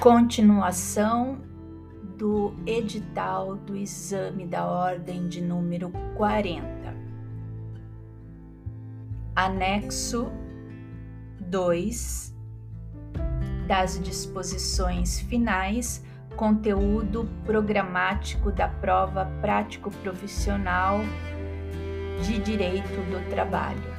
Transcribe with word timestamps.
Continuação 0.00 1.38
do 2.18 2.54
edital 2.66 3.56
do 3.56 3.74
exame 3.74 4.46
da 4.46 4.64
ordem 4.64 5.26
de 5.26 5.40
número 5.40 5.90
40. 6.16 6.94
Anexo 9.34 10.30
2 11.40 12.34
das 13.66 13.98
disposições 13.98 15.18
finais, 15.20 16.04
conteúdo 16.36 17.28
programático 17.44 18.52
da 18.52 18.68
prova 18.68 19.24
prático-profissional 19.40 21.00
de 22.22 22.38
Direito 22.38 23.00
do 23.10 23.28
Trabalho. 23.30 23.96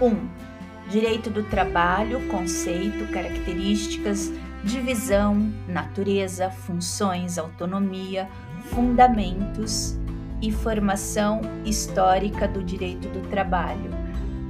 1. 0.00 0.06
Um, 0.06 0.47
direito 0.88 1.30
do 1.30 1.42
Trabalho, 1.42 2.26
conceito, 2.28 3.06
características, 3.12 4.32
divisão, 4.64 5.52
natureza, 5.68 6.50
funções, 6.50 7.38
autonomia, 7.38 8.28
fundamentos 8.70 9.98
e 10.40 10.50
formação 10.50 11.40
histórica 11.64 12.46
do 12.48 12.62
direito 12.62 13.08
do 13.08 13.28
trabalho. 13.28 13.90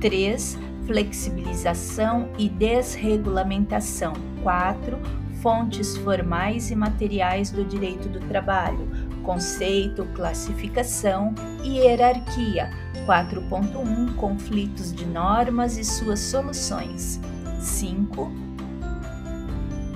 3. 0.00 0.58
Flexibilização 0.86 2.28
e 2.38 2.48
desregulamentação. 2.48 4.12
4. 4.42 4.98
Fontes 5.42 5.96
formais 5.98 6.70
e 6.70 6.76
materiais 6.76 7.50
do 7.50 7.64
direito 7.64 8.08
do 8.08 8.20
trabalho. 8.20 8.88
Conceito, 9.22 10.04
classificação 10.14 11.34
e 11.62 11.78
hierarquia. 11.78 12.70
4.1 13.08 14.14
Conflitos 14.16 14.92
de 14.92 15.06
normas 15.06 15.78
e 15.78 15.84
suas 15.84 16.20
soluções. 16.20 17.18
5 17.58 18.30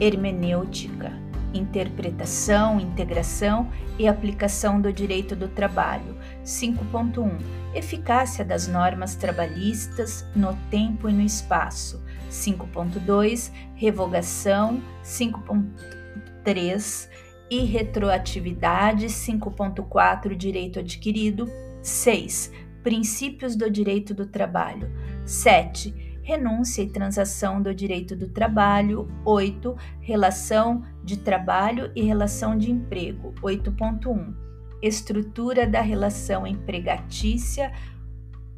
hermenêutica, 0.00 1.12
interpretação, 1.52 2.80
integração 2.80 3.70
e 3.98 4.08
aplicação 4.08 4.80
do 4.80 4.90
direito 4.90 5.36
do 5.36 5.46
trabalho. 5.46 6.16
5.1 6.42 7.38
Eficácia 7.74 8.46
das 8.46 8.66
normas 8.66 9.14
trabalhistas 9.14 10.24
no 10.34 10.56
tempo 10.70 11.06
e 11.06 11.12
no 11.12 11.20
espaço. 11.20 12.02
5.2 12.30 13.52
Revogação. 13.74 14.82
5.3 15.04 17.10
e 17.50 17.58
retroatividade. 17.66 19.08
5.4 19.08 20.34
Direito 20.34 20.78
adquirido. 20.78 21.46
6. 21.82 22.50
Princípios 22.82 23.56
do 23.56 23.70
direito 23.70 24.14
do 24.14 24.26
trabalho. 24.26 24.90
7 25.24 26.12
renúncia 26.22 26.82
e 26.82 26.88
transação 26.88 27.60
do 27.60 27.74
direito 27.74 28.16
do 28.16 28.28
trabalho. 28.28 29.08
8. 29.24 29.76
Relação 30.00 30.84
de 31.02 31.18
trabalho 31.18 31.90
e 31.94 32.02
relação 32.02 32.56
de 32.56 32.70
emprego. 32.70 33.34
8.1. 33.42 34.34
Estrutura 34.80 35.66
da 35.66 35.80
relação 35.80 36.46
empregatícia. 36.46 37.72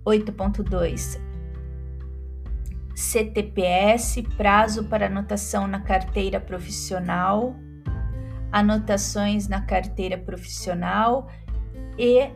8.2. 0.05 1.20
CTPS, 2.95 4.22
prazo 4.36 4.84
para 4.84 5.06
anotação 5.06 5.67
na 5.67 5.80
carteira 5.80 6.39
profissional, 6.39 7.56
anotações 8.52 9.48
na 9.48 9.61
carteira 9.62 10.17
profissional 10.17 11.28
e 11.98 12.30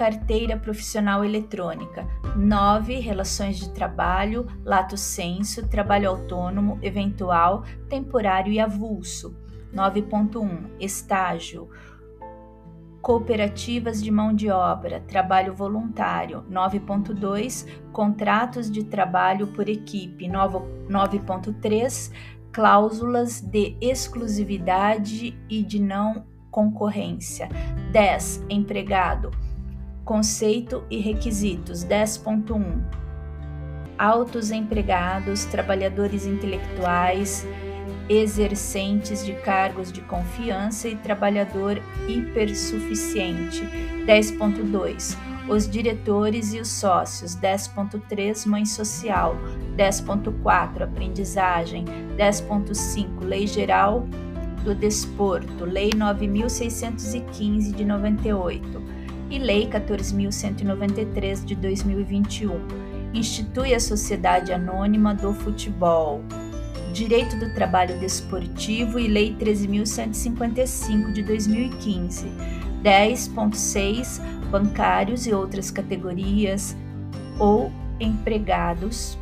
carteira 0.00 0.56
profissional 0.56 1.22
eletrônica. 1.22 2.08
9. 2.34 3.00
Relações 3.00 3.58
de 3.58 3.68
trabalho, 3.68 4.46
lato 4.64 4.96
senso, 4.96 5.68
trabalho 5.68 6.08
autônomo, 6.08 6.78
eventual, 6.80 7.64
temporário 7.86 8.50
e 8.50 8.58
avulso. 8.58 9.36
9.1. 9.74 10.70
Estágio. 10.80 11.68
Cooperativas 13.02 14.02
de 14.02 14.10
mão 14.10 14.34
de 14.34 14.48
obra, 14.48 15.00
trabalho 15.00 15.54
voluntário. 15.54 16.46
9.2. 16.50 17.68
Contratos 17.92 18.70
de 18.70 18.84
trabalho 18.84 19.48
por 19.48 19.68
equipe. 19.68 20.26
9.3. 20.26 22.10
Cláusulas 22.50 23.42
de 23.42 23.76
exclusividade 23.82 25.38
e 25.46 25.62
de 25.62 25.78
não 25.78 26.24
concorrência. 26.50 27.50
10. 27.92 28.46
Empregado 28.48 29.30
Conceito 30.10 30.82
e 30.90 30.98
requisitos. 30.98 31.84
10.1 31.84 32.82
Autos 33.96 34.50
empregados, 34.50 35.44
trabalhadores 35.44 36.26
intelectuais, 36.26 37.46
exercentes 38.08 39.24
de 39.24 39.34
cargos 39.34 39.92
de 39.92 40.00
confiança 40.00 40.88
e 40.88 40.96
trabalhador 40.96 41.80
hipersuficiente. 42.08 43.60
10.2 44.04 45.16
Os 45.48 45.70
diretores 45.70 46.54
e 46.54 46.58
os 46.58 46.66
sócios. 46.66 47.36
10.3 47.36 48.46
Mãe 48.48 48.66
social. 48.66 49.36
10.4 49.76 50.82
Aprendizagem. 50.82 51.84
10.5 52.16 53.22
Lei 53.22 53.46
Geral 53.46 54.04
do 54.64 54.74
Desporto, 54.74 55.64
Lei 55.64 55.90
9615 55.96 57.72
de 57.72 57.84
98 57.84 58.89
e 59.30 59.38
Lei 59.38 59.68
14.193 59.68 61.44
de 61.44 61.54
2021. 61.54 62.60
Institui 63.14 63.72
a 63.74 63.80
Sociedade 63.80 64.52
Anônima 64.52 65.14
do 65.14 65.32
Futebol. 65.32 66.22
Direito 66.92 67.38
do 67.38 67.54
Trabalho 67.54 67.98
Desportivo 68.00 68.98
e 68.98 69.06
Lei 69.06 69.36
13.155 69.36 71.12
de 71.12 71.22
2015. 71.22 72.26
10.6 72.82 74.20
Bancários 74.50 75.26
e 75.26 75.32
outras 75.32 75.70
categorias 75.70 76.76
ou 77.38 77.70
empregados 78.00 79.16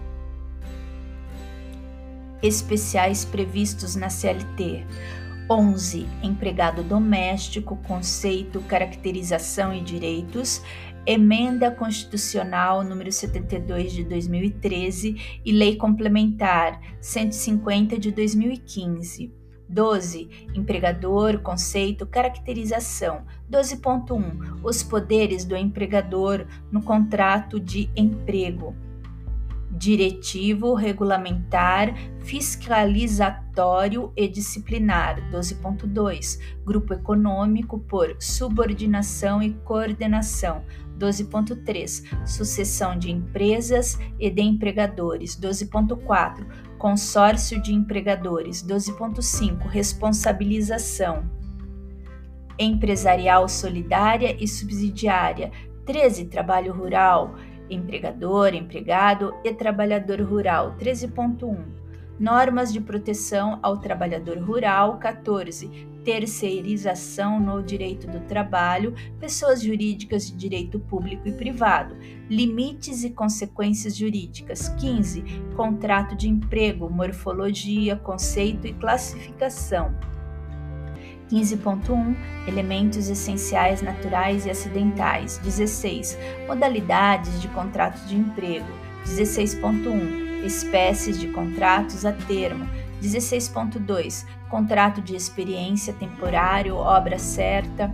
especiais 2.43 3.25
previstos 3.25 3.95
na 3.95 4.09
CLT. 4.09 4.87
11. 5.51 6.07
Empregado 6.23 6.83
doméstico, 6.83 7.77
conceito, 7.77 8.61
caracterização 8.63 9.73
e 9.73 9.81
direitos. 9.81 10.63
Emenda 11.07 11.71
Constitucional 11.71 12.85
número 12.85 13.11
72 13.11 13.93
de 13.93 14.05
2013 14.05 15.41
e 15.45 15.53
Lei 15.53 15.77
Complementar 15.77 16.79
150 17.01 17.99
de 17.99 18.11
2015. 18.11 19.33
12. 19.69 20.29
Empregador, 20.55 21.39
conceito, 21.41 22.07
caracterização. 22.07 23.25
12.1. 23.51 24.61
Os 24.63 24.83
poderes 24.83 25.45
do 25.45 25.57
empregador 25.57 26.47
no 26.71 26.83
contrato 26.83 27.59
de 27.59 27.91
emprego 27.97 28.75
diretivo, 29.71 30.75
regulamentar, 30.75 31.95
fiscalizatório 32.21 34.13
e 34.17 34.27
disciplinar. 34.29 35.21
12.2. 35.31 36.39
Grupo 36.65 36.95
econômico 36.95 37.79
por 37.79 38.17
subordinação 38.19 39.43
e 39.43 39.53
coordenação. 39.65 40.65
12.3. 40.99 42.27
Sucessão 42.27 42.99
de 42.99 43.11
empresas 43.11 43.99
e 44.19 44.31
de 44.31 44.43
empregadores. 44.43 45.39
12.4. 45.39 46.47
Consórcio 46.79 47.61
de 47.61 47.73
empregadores. 47.75 48.63
12.5. 48.63 49.67
Responsabilização 49.67 51.31
empresarial 52.59 53.49
solidária 53.49 54.37
e 54.43 54.49
subsidiária. 54.49 55.53
13. 55.87 56.27
Trabalho 56.27 56.73
rural 56.73 57.37
empregador, 57.71 58.55
empregado 58.55 59.35
e 59.45 59.53
trabalhador 59.53 60.21
rural 60.21 60.77
13.1. 60.79 61.57
Normas 62.19 62.73
de 62.73 62.81
proteção 62.81 63.61
ao 63.63 63.79
trabalhador 63.79 64.39
rural 64.39 64.99
14. 64.99 65.87
Terceirização 66.05 67.39
no 67.39 67.63
direito 67.63 68.07
do 68.07 68.21
trabalho, 68.21 68.95
pessoas 69.21 69.63
jurídicas 69.63 70.27
de 70.27 70.37
direito 70.37 70.81
público 70.81 71.29
e 71.29 71.33
privado. 71.33 71.97
Limites 72.29 73.05
e 73.05 73.11
consequências 73.11 73.97
jurídicas 73.97 74.69
15. 74.71 75.23
Contrato 75.55 76.17
de 76.17 76.29
emprego, 76.29 76.91
morfologia, 76.91 77.95
conceito 77.95 78.67
e 78.67 78.73
classificação. 78.73 79.95
15.1 81.31 82.17
Elementos 82.47 83.09
essenciais 83.09 83.83
naturais 83.83 84.47
e 84.47 84.51
acidentais. 84.51 85.39
16. 85.39 86.19
Modalidades 86.47 87.41
de 87.41 87.49
contratos 87.49 88.09
de 88.09 88.17
emprego. 88.17 88.67
16.1 89.07 90.45
Espécies 90.45 91.19
de 91.19 91.29
contratos 91.29 92.05
a 92.05 92.13
termo. 92.13 92.69
16.2 93.03 94.25
Contrato 94.49 95.03
de 95.03 95.15
experiência 95.15 95.93
temporário, 95.93 96.75
obra 96.77 97.19
certa 97.19 97.93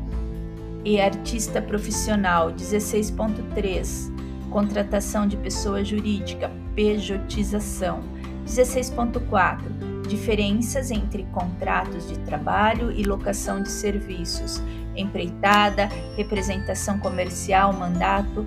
e 0.85 1.01
artista 1.01 1.61
profissional. 1.61 2.53
16.3 2.53 4.13
Contratação 4.51 5.27
de 5.27 5.37
pessoa 5.37 5.85
jurídica, 5.85 6.51
pejotização. 6.77 8.01
16.4 8.47 9.84
diferenças 10.07 10.91
entre 10.91 11.23
contratos 11.33 12.07
de 12.09 12.19
trabalho 12.21 12.91
e 12.93 13.03
locação 13.03 13.63
de 13.63 13.71
serviços, 13.71 14.63
empreitada, 14.97 15.91
representação 16.17 16.99
comercial, 16.99 17.71
mandato, 17.73 18.47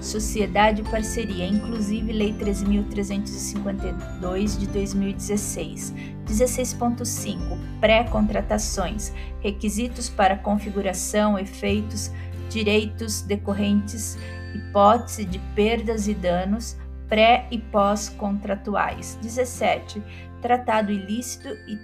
sociedade 0.00 0.82
e 0.82 0.84
parceria, 0.84 1.46
inclusive 1.46 2.12
Lei 2.12 2.34
13.352 2.34 4.58
de 4.58 4.66
2016. 4.66 5.94
16.5 6.26 7.56
Pré-contratações, 7.80 9.12
requisitos 9.40 10.08
para 10.08 10.36
configuração, 10.36 11.38
efeitos, 11.38 12.10
direitos 12.50 13.22
decorrentes, 13.22 14.18
hipótese 14.54 15.24
de 15.24 15.38
perdas 15.54 16.08
e 16.08 16.14
danos, 16.14 16.76
pré 17.08 17.46
e 17.50 17.58
pós-contratuais. 17.58 19.18
17. 19.22 20.02
Tratado 20.42 20.92
ilícito 20.92 21.48
e 21.48 21.78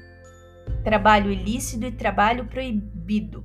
trabalho 0.82 1.32
ilícito 1.32 1.86
e 1.86 1.92
trabalho 1.92 2.44
proibido. 2.44 3.44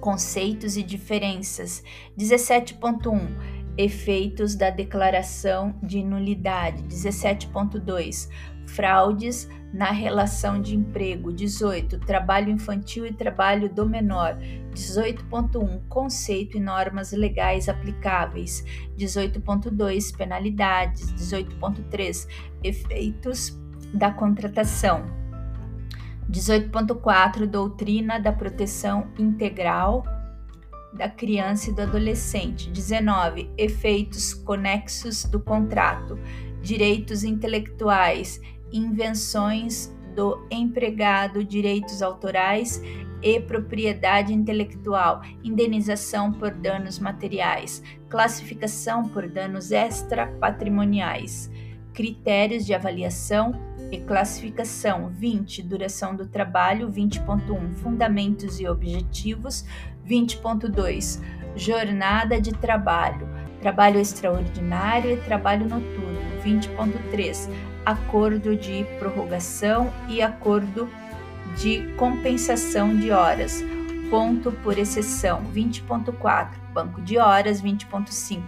Conceitos 0.00 0.76
e 0.76 0.82
diferenças. 0.82 1.84
17.1. 2.18 3.58
Efeitos 3.76 4.56
da 4.56 4.70
declaração 4.70 5.78
de 5.82 6.02
nulidade. 6.02 6.82
17.2. 6.84 8.28
Fraudes 8.68 9.48
na 9.72 9.90
relação 9.90 10.60
de 10.60 10.76
emprego. 10.76 11.32
18. 11.32 11.98
Trabalho 12.00 12.50
infantil 12.50 13.06
e 13.06 13.12
trabalho 13.12 13.68
do 13.68 13.88
menor. 13.88 14.36
18.1 14.74 15.82
Conceito 15.88 16.56
e 16.56 16.60
normas 16.60 17.12
legais 17.12 17.68
aplicáveis. 17.68 18.64
18.2 18.96 20.16
Penalidades. 20.16 21.12
18.3 21.12 22.28
Efeitos 22.62 23.58
da 23.92 24.10
contratação. 24.10 25.04
18.4 26.30 27.46
Doutrina 27.46 28.18
da 28.18 28.32
proteção 28.32 29.08
integral 29.18 30.04
da 30.92 31.08
criança 31.08 31.70
e 31.70 31.74
do 31.74 31.82
adolescente. 31.82 32.70
19 32.70 33.50
Efeitos 33.56 34.34
conexos 34.34 35.24
do 35.24 35.40
contrato. 35.40 36.18
Direitos 36.60 37.22
intelectuais, 37.22 38.40
invenções 38.72 39.94
do 40.14 40.46
empregado, 40.50 41.44
direitos 41.44 42.02
autorais 42.02 42.82
e 43.22 43.40
propriedade 43.40 44.32
intelectual, 44.32 45.22
indenização 45.42 46.32
por 46.32 46.50
danos 46.50 46.98
materiais, 46.98 47.82
classificação 48.08 49.08
por 49.08 49.28
danos 49.28 49.70
extrapatrimoniais, 49.70 51.50
critérios 51.92 52.64
de 52.64 52.74
avaliação 52.74 53.52
e 53.90 53.98
classificação 53.98 55.08
20 55.08 55.62
duração 55.62 56.14
do 56.14 56.26
trabalho 56.26 56.90
20.1 56.90 57.74
fundamentos 57.74 58.60
e 58.60 58.68
objetivos 58.68 59.64
20.2 60.06 61.20
jornada 61.56 62.40
de 62.40 62.52
trabalho 62.52 63.26
trabalho 63.60 63.98
extraordinário 63.98 65.12
e 65.12 65.16
trabalho 65.16 65.66
noturno 65.66 66.20
20.3 66.44 67.48
acordo 67.88 68.54
de 68.54 68.84
prorrogação 68.98 69.90
e 70.10 70.20
acordo 70.20 70.86
de 71.56 71.90
compensação 71.96 72.94
de 72.94 73.10
horas, 73.10 73.64
ponto 74.10 74.52
por 74.52 74.76
exceção 74.76 75.42
20.4, 75.54 76.50
banco 76.74 77.00
de 77.00 77.16
horas 77.16 77.62
20.5, 77.62 78.42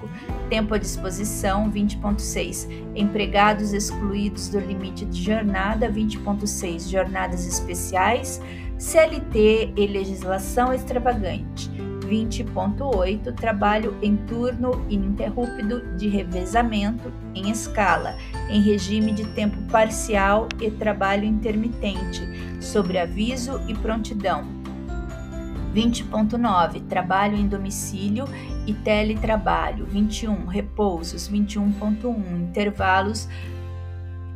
tempo 0.50 0.74
à 0.74 0.78
disposição 0.78 1.72
20.6, 1.72 2.68
empregados 2.94 3.72
excluídos 3.72 4.50
do 4.50 4.60
limite 4.60 5.06
de 5.06 5.22
jornada 5.22 5.90
20.6, 5.90 6.90
jornadas 6.90 7.46
especiais, 7.46 8.42
CLT 8.78 9.72
e 9.74 9.86
legislação 9.86 10.70
extravagante 10.70 11.89
20.8 12.10 13.32
Trabalho 13.36 13.96
em 14.02 14.16
turno 14.16 14.84
ininterrupto 14.90 15.80
de 15.96 16.08
revezamento 16.08 17.12
em 17.34 17.50
escala, 17.50 18.16
em 18.48 18.60
regime 18.60 19.12
de 19.12 19.24
tempo 19.28 19.56
parcial 19.70 20.48
e 20.60 20.70
trabalho 20.70 21.24
intermitente, 21.24 22.20
sobre 22.60 22.98
aviso 22.98 23.60
e 23.68 23.74
prontidão. 23.74 24.44
20.9 25.72 26.82
Trabalho 26.88 27.36
em 27.36 27.46
domicílio 27.46 28.24
e 28.66 28.74
teletrabalho. 28.74 29.86
21 29.86 30.46
Repousos. 30.46 31.30
21.1 31.30 32.48
Intervalos 32.48 33.28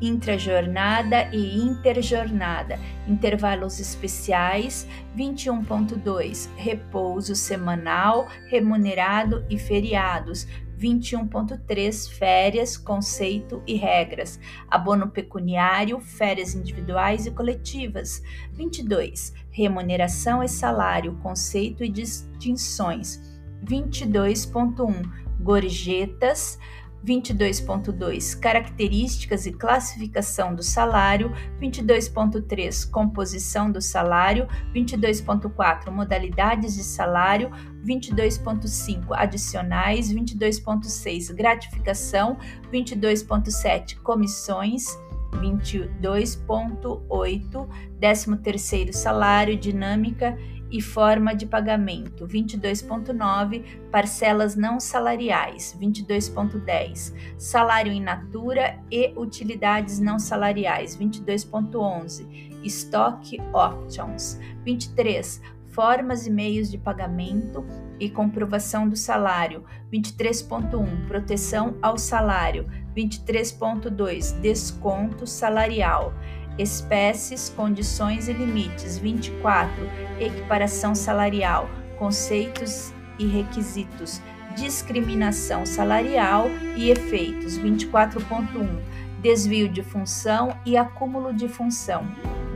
intrajornada 0.06 1.28
e 1.32 1.56
interjornada, 1.56 2.78
intervalos 3.06 3.80
especiais, 3.80 4.86
21.2, 5.16 6.48
repouso 6.56 7.34
semanal, 7.34 8.28
remunerado 8.48 9.44
e 9.48 9.58
feriados, 9.58 10.46
21.3 10.78 12.10
Férias, 12.10 12.76
conceito 12.76 13.62
e 13.66 13.74
regras. 13.74 14.38
Abono 14.68 15.08
pecuniário, 15.08 16.00
férias 16.00 16.54
individuais 16.54 17.26
e 17.26 17.30
coletivas. 17.30 18.22
22. 18.52 19.32
Remuneração 19.50 20.42
e 20.42 20.48
salário, 20.48 21.14
conceito 21.22 21.84
e 21.84 21.88
distinções. 21.88 23.20
22.1 23.64 25.24
Gorjetas, 25.40 26.58
22.2 27.04 28.38
Características 28.38 29.44
e 29.46 29.52
classificação 29.52 30.54
do 30.54 30.62
salário, 30.62 31.32
22.3 31.60 32.88
Composição 32.90 33.70
do 33.70 33.82
salário, 33.82 34.48
22.4 34.74 35.90
Modalidades 35.90 36.74
de 36.74 36.82
salário, 36.82 37.50
22.5 37.84 39.08
Adicionais, 39.12 40.10
22.6 40.12 41.34
Gratificação, 41.34 42.38
22.7 42.72 44.00
Comissões, 44.00 44.98
22.8 45.32 47.68
13º 48.00 48.92
salário, 48.92 49.56
dinâmica 49.56 50.38
e 50.74 50.82
forma 50.82 51.36
de 51.36 51.46
pagamento. 51.46 52.26
22.9, 52.26 53.62
parcelas 53.92 54.56
não 54.56 54.80
salariais. 54.80 55.78
22.10, 55.80 57.14
salário 57.38 57.92
in 57.92 58.00
natura 58.00 58.80
e 58.90 59.14
utilidades 59.16 60.00
não 60.00 60.18
salariais. 60.18 60.98
22.11, 60.98 62.58
stock 62.64 63.40
options. 63.52 64.40
23, 64.64 65.40
formas 65.68 66.26
e 66.26 66.30
meios 66.30 66.68
de 66.68 66.76
pagamento 66.76 67.64
e 68.00 68.10
comprovação 68.10 68.88
do 68.88 68.96
salário. 68.96 69.64
23.1, 69.92 71.06
proteção 71.06 71.78
ao 71.80 71.96
salário. 71.96 72.68
23.2, 72.96 74.40
desconto 74.40 75.24
salarial 75.24 76.12
espécies, 76.58 77.48
condições 77.48 78.28
e 78.28 78.32
limites. 78.32 78.98
24. 78.98 79.72
Equiparação 80.20 80.94
salarial, 80.94 81.68
conceitos 81.98 82.92
e 83.18 83.26
requisitos, 83.26 84.20
discriminação 84.56 85.66
salarial 85.66 86.46
e 86.76 86.90
efeitos. 86.90 87.58
24.1. 87.58 88.93
Desvio 89.24 89.70
de 89.70 89.82
função 89.82 90.54
e 90.66 90.76
acúmulo 90.76 91.32
de 91.32 91.48
função, 91.48 92.06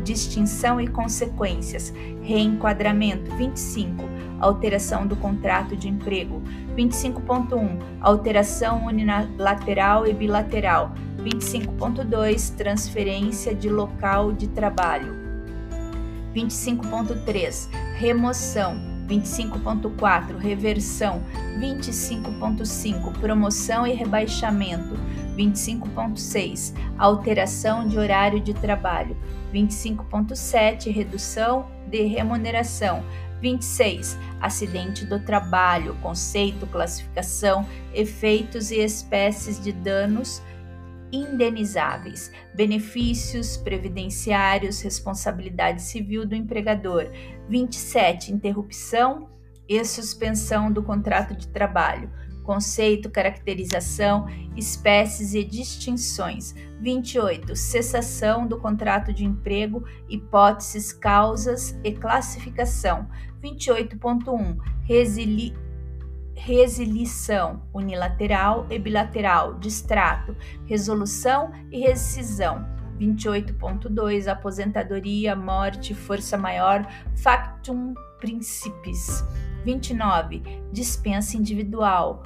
distinção 0.05 0.79
e 0.79 0.87
consequências, 0.87 1.95
reenquadramento. 2.21 3.35
25. 3.37 4.05
Alteração 4.39 5.07
do 5.07 5.17
contrato 5.17 5.75
de 5.75 5.89
emprego. 5.89 6.43
25.1. 6.77 7.81
Alteração 8.03 8.85
unilateral 8.85 10.07
e 10.07 10.13
bilateral 10.13 10.93
25.2 11.23 12.55
Transferência 12.55 13.55
de 13.55 13.71
local 13.71 14.31
de 14.31 14.47
trabalho. 14.49 15.17
25.3 16.37 17.71
Remoção. 17.97 18.77
25.4 19.09 20.37
Reversão. 20.37 21.23
25.5 21.59 23.19
Promoção 23.19 23.87
e 23.87 23.95
rebaixamento. 23.95 24.95
25.6 25.38 26.75
Alteração 26.99 27.87
de 27.87 27.97
horário 27.97 28.40
de 28.40 28.52
trabalho. 28.52 29.16
25.7 29.54 30.92
Redução 30.92 31.71
de 31.88 32.02
remuneração. 32.02 33.04
26. 33.40 34.18
Acidente 34.40 35.07
do 35.07 35.21
trabalho, 35.21 35.95
conceito, 36.02 36.66
classificação, 36.66 37.64
efeitos 37.95 38.73
e 38.73 38.80
espécies 38.80 39.62
de 39.62 39.73
danos 39.73 40.42
indenizáveis, 41.11 42.30
benefícios 42.54 43.57
previdenciários, 43.57 44.83
responsabilidade 44.83 45.83
civil 45.83 46.26
do 46.26 46.35
empregador. 46.35 47.11
27. 47.49 48.33
Interrupção 48.33 49.30
e 49.68 49.83
suspensão 49.85 50.73
do 50.73 50.83
contrato 50.83 51.35
de 51.35 51.47
trabalho, 51.49 52.11
conceito, 52.49 53.11
caracterização, 53.11 54.26
espécies 54.57 55.35
e 55.35 55.45
distinções. 55.45 56.55
28. 56.81 57.55
Cessação 57.55 58.47
do 58.47 58.59
contrato 58.59 59.12
de 59.12 59.23
emprego, 59.23 59.85
hipóteses, 60.09 60.90
causas 60.90 61.78
e 61.85 61.93
classificação. 61.93 63.07
28.1. 63.45 64.57
Resili 64.83 65.55
resilição 66.35 67.61
unilateral 67.75 68.67
e 68.71 68.78
bilateral, 68.78 69.59
distrato, 69.59 70.35
resolução 70.64 71.52
e 71.71 71.81
rescisão. 71.81 72.67
28.2 72.99 74.26
Aposentadoria, 74.26 75.37
morte, 75.37 75.93
força 75.93 76.38
maior, 76.38 76.88
factum 77.14 77.93
principis. 78.19 79.23
29. 79.64 80.43
Dispensa 80.73 81.37
individual, 81.37 82.23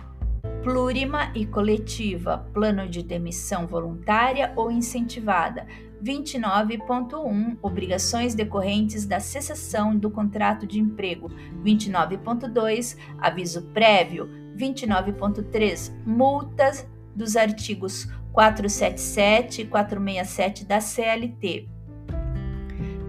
plurima 0.62 1.32
e 1.34 1.44
coletiva, 1.44 2.46
plano 2.52 2.88
de 2.88 3.02
demissão 3.02 3.66
voluntária 3.66 4.52
ou 4.56 4.70
incentivada. 4.70 5.66
29.1 6.02 7.58
Obrigações 7.62 8.34
decorrentes 8.34 9.06
da 9.06 9.20
cessação 9.20 9.96
do 9.96 10.10
contrato 10.10 10.66
de 10.66 10.80
emprego. 10.80 11.30
29.2 11.64 12.96
Aviso 13.18 13.62
prévio. 13.72 14.28
29.3 14.56 15.92
Multas 16.04 16.86
dos 17.14 17.36
artigos 17.36 18.08
477 18.32 19.62
e 19.62 19.66
467 19.66 20.64
da 20.64 20.80
CLT. 20.80 21.68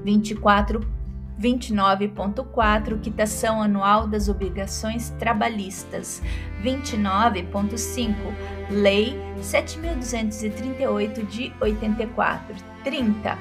24 0.04 1.03
29.4 1.40 3.00
Quitação 3.00 3.62
anual 3.62 4.08
das 4.08 4.30
obrigações 4.30 5.10
trabalhistas. 5.12 6.22
29.5 6.64 8.16
Lei 8.70 9.16
7238 9.42 11.24
de 11.24 11.54
84. 11.60 12.56
30 12.84 13.38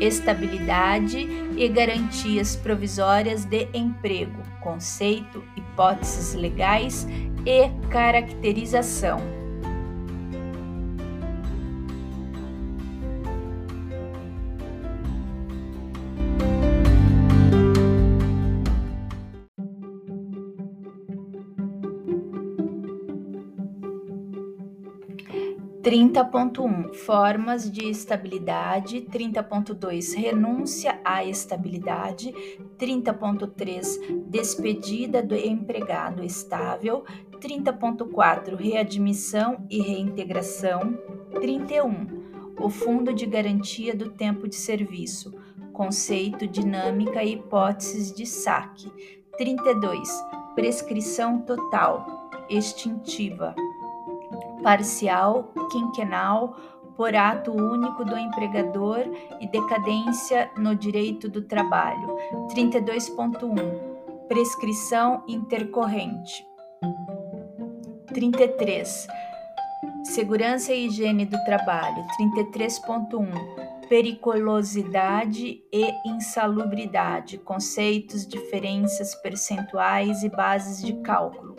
Estabilidade 0.00 1.28
e 1.58 1.68
garantias 1.68 2.56
provisórias 2.56 3.44
de 3.44 3.68
emprego, 3.74 4.42
conceito, 4.62 5.44
hipóteses 5.54 6.32
legais 6.34 7.06
e 7.44 7.68
caracterização. 7.90 9.39
30.1 25.90 26.94
Formas 26.94 27.68
de 27.68 27.90
estabilidade, 27.90 29.00
30.2 29.10 30.14
Renúncia 30.14 31.00
à 31.04 31.24
estabilidade, 31.24 32.32
30.3 32.78 34.24
Despedida 34.28 35.20
do 35.20 35.34
empregado 35.34 36.22
estável, 36.22 37.04
30.4 37.40 38.54
Readmissão 38.54 39.66
e 39.68 39.82
reintegração, 39.82 40.96
31 41.40 42.54
O 42.60 42.70
Fundo 42.70 43.12
de 43.12 43.26
Garantia 43.26 43.92
do 43.92 44.10
Tempo 44.10 44.46
de 44.46 44.54
Serviço, 44.54 45.34
conceito, 45.72 46.46
dinâmica 46.46 47.20
e 47.24 47.32
hipóteses 47.32 48.12
de 48.12 48.26
saque, 48.26 48.88
32 49.36 50.08
Prescrição 50.54 51.40
total, 51.40 52.30
extintiva 52.48 53.56
parcial, 54.62 55.52
quinquenal, 55.70 56.56
por 56.96 57.14
ato 57.16 57.50
único 57.50 58.04
do 58.04 58.16
empregador 58.18 59.06
e 59.40 59.46
decadência 59.48 60.50
no 60.56 60.74
direito 60.74 61.28
do 61.28 61.42
trabalho. 61.42 62.16
32.1 62.54 64.26
Prescrição 64.28 65.24
intercorrente. 65.26 66.44
33 68.12 69.06
Segurança 70.04 70.72
e 70.72 70.86
higiene 70.86 71.24
do 71.24 71.42
trabalho. 71.44 72.04
33.1 72.20 73.70
periculosidade 73.90 75.64
e 75.72 76.08
insalubridade, 76.08 77.38
conceitos, 77.38 78.24
diferenças 78.24 79.16
percentuais 79.16 80.22
e 80.22 80.28
bases 80.28 80.80
de 80.80 80.92
cálculo. 81.02 81.56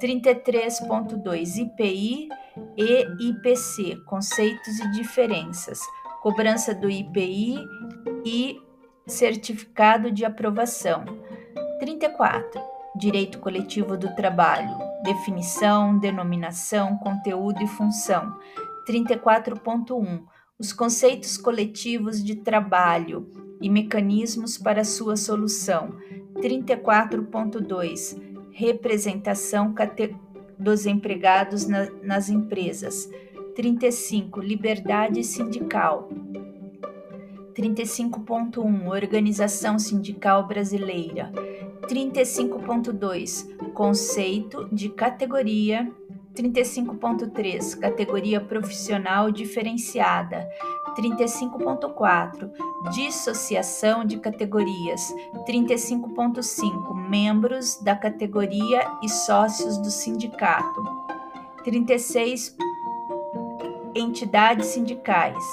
33.2 0.00 1.56
IPI 1.56 2.28
e 2.76 3.06
IPC, 3.28 3.96
conceitos 4.06 4.78
e 4.78 4.90
diferenças, 4.92 5.80
cobrança 6.22 6.74
do 6.74 6.88
IPI 6.88 7.58
e 8.24 8.60
certificado 9.06 10.10
de 10.10 10.24
aprovação. 10.24 11.04
34. 11.80 12.60
Direito 12.96 13.38
coletivo 13.38 13.96
do 13.96 14.14
trabalho, 14.14 14.76
definição, 15.04 15.98
denominação, 15.98 16.96
conteúdo 16.98 17.62
e 17.62 17.66
função. 17.66 18.36
34.1. 18.88 20.22
Os 20.58 20.72
conceitos 20.72 21.36
coletivos 21.36 22.22
de 22.22 22.36
trabalho 22.36 23.30
e 23.60 23.68
mecanismos 23.68 24.56
para 24.58 24.84
sua 24.84 25.16
solução. 25.16 25.96
34.2 26.36 28.27
representação 28.58 29.72
dos 30.58 30.84
empregados 30.84 31.68
na, 31.68 31.88
nas 32.02 32.28
empresas. 32.28 33.08
35. 33.54 34.40
Liberdade 34.40 35.22
sindical. 35.22 36.08
35.1 37.54 38.88
Organização 38.88 39.78
Sindical 39.78 40.48
Brasileira. 40.48 41.30
35.2 41.82 43.72
Conceito 43.72 44.68
de 44.72 44.88
categoria 44.88 45.90
35.3 46.34 47.78
Categoria 47.78 48.40
profissional 48.40 49.30
diferenciada. 49.30 50.48
35.4 50.98 52.50
Dissociação 52.92 54.04
de 54.04 54.18
categorias. 54.18 55.14
35.5 55.46 56.94
Membros 57.08 57.76
da 57.82 57.94
categoria 57.94 58.86
e 59.02 59.08
sócios 59.08 59.78
do 59.78 59.90
sindicato. 59.90 60.82
36 61.64 62.56
Entidades 63.94 64.66
sindicais. 64.66 65.44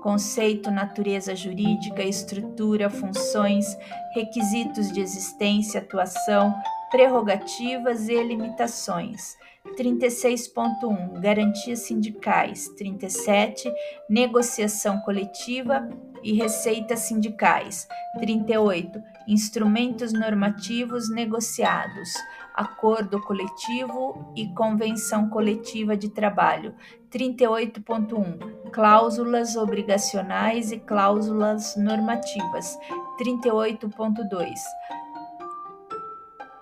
Conceito, 0.00 0.70
natureza 0.70 1.34
jurídica, 1.34 2.02
estrutura, 2.02 2.88
funções, 2.88 3.66
requisitos 4.14 4.92
de 4.92 5.00
existência, 5.00 5.80
atuação, 5.80 6.54
prerrogativas 6.90 8.08
e 8.08 8.22
limitações. 8.22 9.36
36.1 9.78 11.20
Garantias 11.20 11.80
sindicais. 11.80 12.68
37 12.76 13.72
Negociação 14.10 14.98
coletiva 15.00 15.88
e 16.20 16.32
receitas 16.32 17.00
sindicais. 17.00 17.86
38 18.18 19.00
Instrumentos 19.28 20.12
normativos 20.12 21.08
negociados. 21.08 22.12
Acordo 22.52 23.20
coletivo 23.22 24.32
e 24.34 24.48
convenção 24.48 25.28
coletiva 25.28 25.96
de 25.96 26.08
trabalho. 26.08 26.74
38.1 27.12 28.70
Cláusulas 28.72 29.54
obrigacionais 29.54 30.72
e 30.72 30.78
cláusulas 30.80 31.76
normativas. 31.76 32.76
38.2 33.20 34.48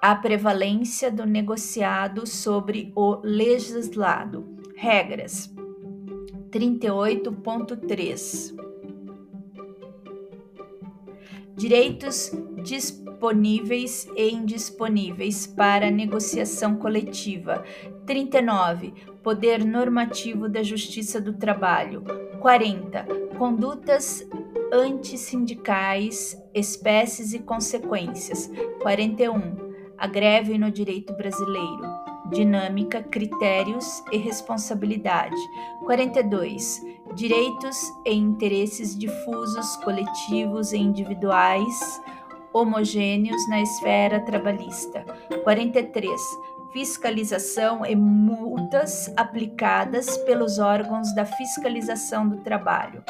a 0.01 0.15
prevalência 0.15 1.11
do 1.11 1.27
negociado 1.27 2.27
sobre 2.27 2.93
o 2.95 3.21
legislado. 3.23 4.57
Regras 4.77 5.53
38.3 6.51 8.55
Direitos 11.57 12.33
disponíveis 12.63 14.07
e 14.15 14.31
indisponíveis 14.31 15.47
para 15.47 15.91
negociação 15.91 16.77
coletiva. 16.77 17.65
39. 18.05 18.93
Poder 19.23 19.65
normativo 19.65 20.49
da 20.49 20.63
Justiça 20.63 21.21
do 21.21 21.33
Trabalho. 21.33 22.05
40. 22.41 23.07
Condutas 23.39 24.27
antissindicais, 24.71 26.37
espécies 26.55 27.33
e 27.33 27.39
consequências. 27.39 28.51
41 28.83 29.66
a 29.99 30.07
greve 30.07 30.59
no 30.59 30.71
direito 30.71 31.13
brasileiro, 31.15 31.83
dinâmica, 32.31 33.03
critérios 33.03 34.03
e 34.13 34.19
responsabilidade. 34.19 35.37
42. 35.85 36.83
Direitos 37.15 37.77
e 38.05 38.13
interesses 38.13 38.97
difusos, 38.97 39.77
coletivos 39.77 40.73
e 40.73 40.79
individuais, 40.79 42.01
homogêneos 42.53 43.49
na 43.49 43.61
esfera 43.61 44.21
trabalhista. 44.21 45.05
43. 45.45 46.21
fiscalização 46.73 47.87
e 47.87 47.97
multas 47.97 49.11
aplicadas 49.17 50.19
pelos 50.19 50.59
órgãos 50.59 51.15
da 51.15 51.25
fiscalização 51.25 52.29
do 52.29 52.39
trabalho. 52.39 53.03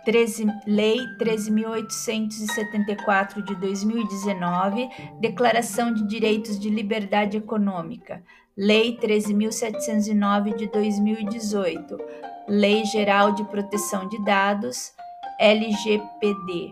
13, 0.08 0.48
Lei 0.66 0.98
13.874 1.20 3.44
de 3.44 3.54
2019, 3.56 4.90
Declaração 5.20 5.94
de 5.94 6.08
Direitos 6.08 6.58
de 6.58 6.70
Liberdade 6.70 7.36
Econômica. 7.36 8.24
Lei 8.58 8.98
13.709 8.98 10.56
de 10.56 10.72
2018, 10.72 11.98
Lei 12.48 12.86
Geral 12.86 13.34
de 13.34 13.44
Proteção 13.44 14.08
de 14.08 14.24
Dados, 14.24 14.94
LGPD. 15.38 16.72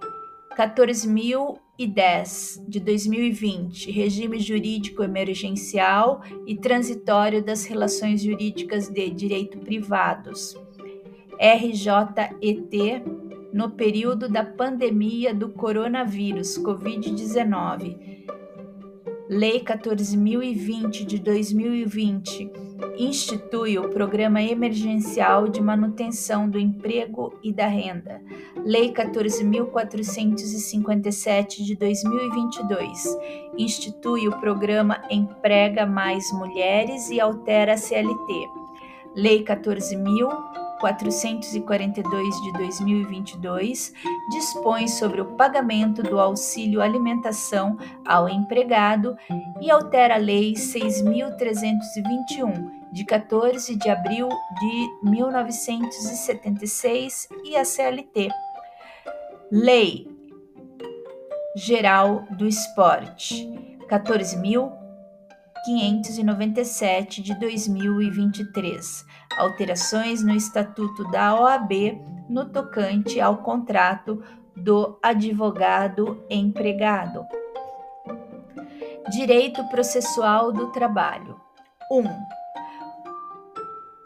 14.010 0.57 1.64
de 1.77 2.79
2020, 2.79 3.91
Regime 3.91 4.39
Jurídico 4.39 5.03
Emergencial 5.03 6.21
e 6.47 6.55
Transitório 6.55 7.43
das 7.43 7.65
Relações 7.65 8.21
Jurídicas 8.21 8.87
de 8.87 9.09
Direito 9.09 9.57
Privados. 9.57 10.55
RJET 11.37 13.03
no 13.51 13.71
período 13.71 14.29
da 14.29 14.43
pandemia 14.43 15.33
do 15.33 15.49
coronavírus 15.49 16.57
Covid-19. 16.57 18.25
Lei 19.27 19.59
14.020 19.59 21.03
de 21.03 21.17
2020 21.17 22.51
institui 22.95 23.79
o 23.79 23.89
Programa 23.89 24.39
Emergencial 24.39 25.47
de 25.47 25.59
Manutenção 25.59 26.47
do 26.47 26.59
Emprego 26.59 27.33
e 27.43 27.51
da 27.51 27.65
Renda. 27.65 28.21
Lei 28.63 28.93
14.457 28.93 31.63
de 31.63 31.75
2022 31.75 33.17
institui 33.57 34.27
o 34.27 34.39
Programa 34.39 35.01
Emprega 35.09 35.87
Mais 35.87 36.31
Mulheres 36.31 37.09
e 37.09 37.19
altera 37.19 37.73
a 37.73 37.77
CLT. 37.77 38.47
Lei 39.15 39.43
14.000 39.43 40.64
442 40.85 42.41
de 42.41 42.53
2022 42.53 43.93
dispõe 44.29 44.87
sobre 44.87 45.19
o 45.19 45.35
pagamento 45.35 46.03
do 46.03 46.19
auxílio 46.19 46.79
alimentação 46.79 47.75
ao 48.05 48.29
empregado 48.29 49.17
e 49.59 49.71
altera 49.71 50.13
a 50.13 50.19
Lei 50.19 50.55
6321 50.55 52.85
de 52.93 53.03
14 53.03 53.75
de 53.75 53.89
abril 53.89 54.29
de 54.29 55.09
1976 55.09 57.29
e 57.43 57.57
a 57.57 57.65
CLT. 57.65 58.29
Lei 59.51 60.07
Geral 61.55 62.27
do 62.37 62.45
Esporte 62.45 63.51
14.597 65.65 67.21
de 67.21 67.33
2023 67.39 69.05
alterações 69.37 70.23
no 70.23 70.33
Estatuto 70.35 71.09
da 71.09 71.39
OAB 71.39 71.99
no 72.29 72.45
tocante 72.45 73.19
ao 73.19 73.37
contrato 73.39 74.21
do 74.55 74.99
advogado 75.01 76.23
empregado. 76.29 77.25
Direito 79.11 79.63
processual 79.69 80.51
do 80.51 80.71
trabalho. 80.71 81.39
1. 81.91 82.03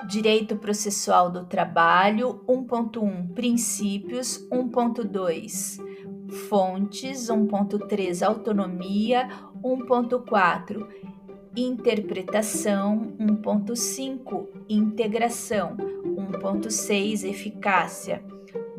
Direito 0.07 0.55
processual 0.55 1.29
do 1.29 1.45
trabalho 1.45 2.43
1.1 2.47 3.33
Princípios 3.33 4.39
1.2 4.49 5.77
Fontes 6.49 7.27
1.3 7.27 8.25
Autonomia 8.25 9.27
1.4 9.63 11.18
Interpretação 11.55 13.13
1.5 13.19 14.47
Integração 14.69 15.75
1.6 15.77 17.27
Eficácia 17.27 18.23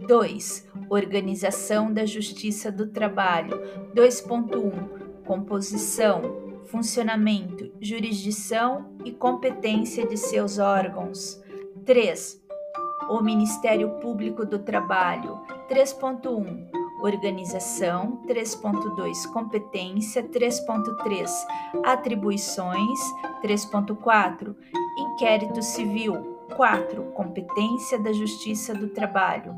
2. 0.06 0.68
Organização 0.88 1.92
da 1.92 2.04
Justiça 2.06 2.70
do 2.70 2.86
Trabalho 2.86 3.60
2.1 3.94 5.24
Composição, 5.24 6.62
funcionamento, 6.66 7.70
jurisdição 7.80 8.92
e 9.04 9.12
competência 9.12 10.06
de 10.06 10.16
seus 10.16 10.58
órgãos 10.58 11.40
3. 11.84 12.40
O 13.08 13.20
Ministério 13.20 13.90
Público 14.00 14.44
do 14.44 14.58
Trabalho 14.60 15.40
3.1 15.68 16.79
Organização 17.02 18.22
3.2 18.26 19.26
Competência 19.32 20.22
3.3 20.22 21.28
Atribuições 21.84 22.98
3.4 23.42 24.54
Inquérito 24.98 25.62
Civil 25.62 26.38
4 26.56 27.02
Competência 27.12 27.98
da 27.98 28.12
Justiça 28.12 28.74
do 28.74 28.88
Trabalho. 28.88 29.56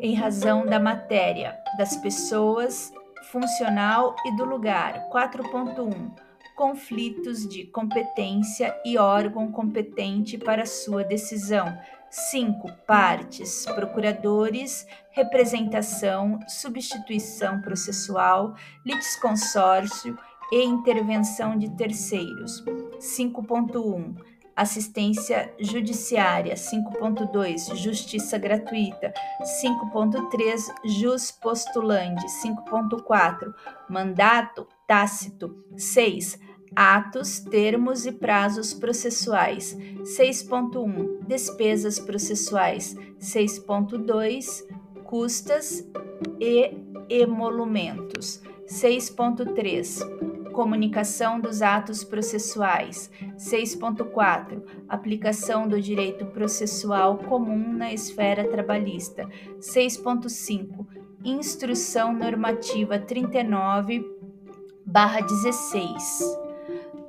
Em 0.00 0.14
razão 0.14 0.66
da 0.66 0.80
matéria, 0.80 1.56
das 1.76 1.96
pessoas, 1.96 2.92
funcional 3.30 4.16
e 4.26 4.36
do 4.36 4.44
lugar 4.44 5.08
4.1 5.10 6.10
Conflitos 6.56 7.48
de 7.48 7.64
competência 7.64 8.74
e 8.84 8.98
órgão 8.98 9.50
competente 9.50 10.36
para 10.36 10.66
sua 10.66 11.02
decisão 11.02 11.66
5. 12.12 12.70
Partes, 12.86 13.64
procuradores, 13.64 14.86
representação, 15.12 16.38
substituição 16.46 17.62
processual, 17.62 18.54
litisconsórcio 18.84 20.18
e 20.52 20.62
intervenção 20.62 21.56
de 21.56 21.70
terceiros. 21.70 22.62
5.1. 22.98 24.14
Assistência 24.54 25.54
judiciária. 25.58 26.54
5.2. 26.54 27.74
Justiça 27.76 28.36
gratuita. 28.36 29.14
5.3. 29.40 30.74
Jus 30.84 31.30
postulante. 31.30 32.26
5.4. 32.44 33.54
Mandato 33.88 34.68
tácito. 34.86 35.64
6 35.78 36.38
Atos, 36.74 37.40
termos 37.40 38.06
e 38.06 38.12
prazos 38.12 38.72
processuais. 38.72 39.76
6.1 40.02 41.26
Despesas 41.26 41.98
processuais. 41.98 42.96
6.2 43.20 44.64
Custas 45.04 45.86
e 46.40 46.74
emolumentos. 47.08 48.42
6.3 48.66 50.50
Comunicação 50.52 51.40
dos 51.40 51.60
atos 51.60 52.04
processuais. 52.04 53.10
6.4 53.36 54.62
Aplicação 54.88 55.68
do 55.68 55.80
direito 55.80 56.26
processual 56.26 57.18
comum 57.18 57.72
na 57.74 57.92
esfera 57.92 58.48
trabalhista. 58.48 59.28
6.5 59.58 60.86
Instrução 61.24 62.12
normativa 62.12 62.98
39 62.98 64.04
16 64.84 66.41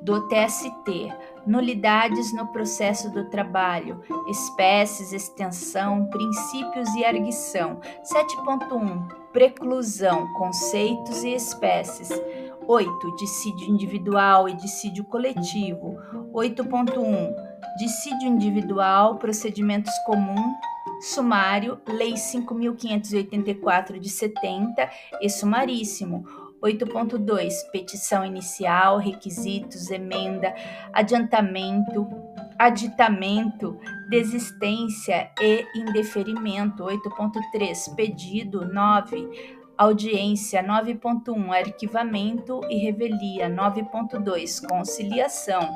do 0.03 0.27
TST, 0.27 1.13
nulidades 1.47 2.33
no 2.33 2.47
processo 2.47 3.09
do 3.09 3.29
trabalho, 3.29 4.01
espécies, 4.27 5.13
extensão, 5.13 6.05
princípios 6.07 6.89
e 6.95 7.05
arguição. 7.05 7.79
7.1 8.03 9.07
Preclusão, 9.31 10.31
conceitos 10.33 11.23
e 11.23 11.33
espécies. 11.33 12.09
8. 12.67 13.15
Dissídio 13.15 13.69
individual 13.69 14.47
e 14.47 14.53
dissídio 14.55 15.05
coletivo. 15.05 15.97
8.1 16.33 17.33
Dissídio 17.77 18.27
individual, 18.27 19.17
procedimentos 19.17 19.93
comuns 20.05 20.53
sumário, 21.03 21.81
Lei 21.85 22.13
5.584 22.13 23.99
de 23.99 24.09
70 24.09 24.89
e 25.21 25.29
sumaríssimo. 25.29 26.25
8.2 26.63 27.69
Petição 27.71 28.23
inicial, 28.23 28.97
requisitos, 28.97 29.91
emenda, 29.91 30.55
adiantamento, 30.93 32.07
aditamento, 32.57 33.77
desistência 34.09 35.29
e 35.41 35.65
indeferimento. 35.75 36.85
8.3 36.85 37.93
Pedido 37.95 38.65
9 38.65 39.61
Audiência 39.77 40.63
9.1 40.63 41.51
Arquivamento 41.51 42.61
e 42.69 42.77
revelia 42.77 43.49
9.2 43.49 44.65
Conciliação 44.65 45.69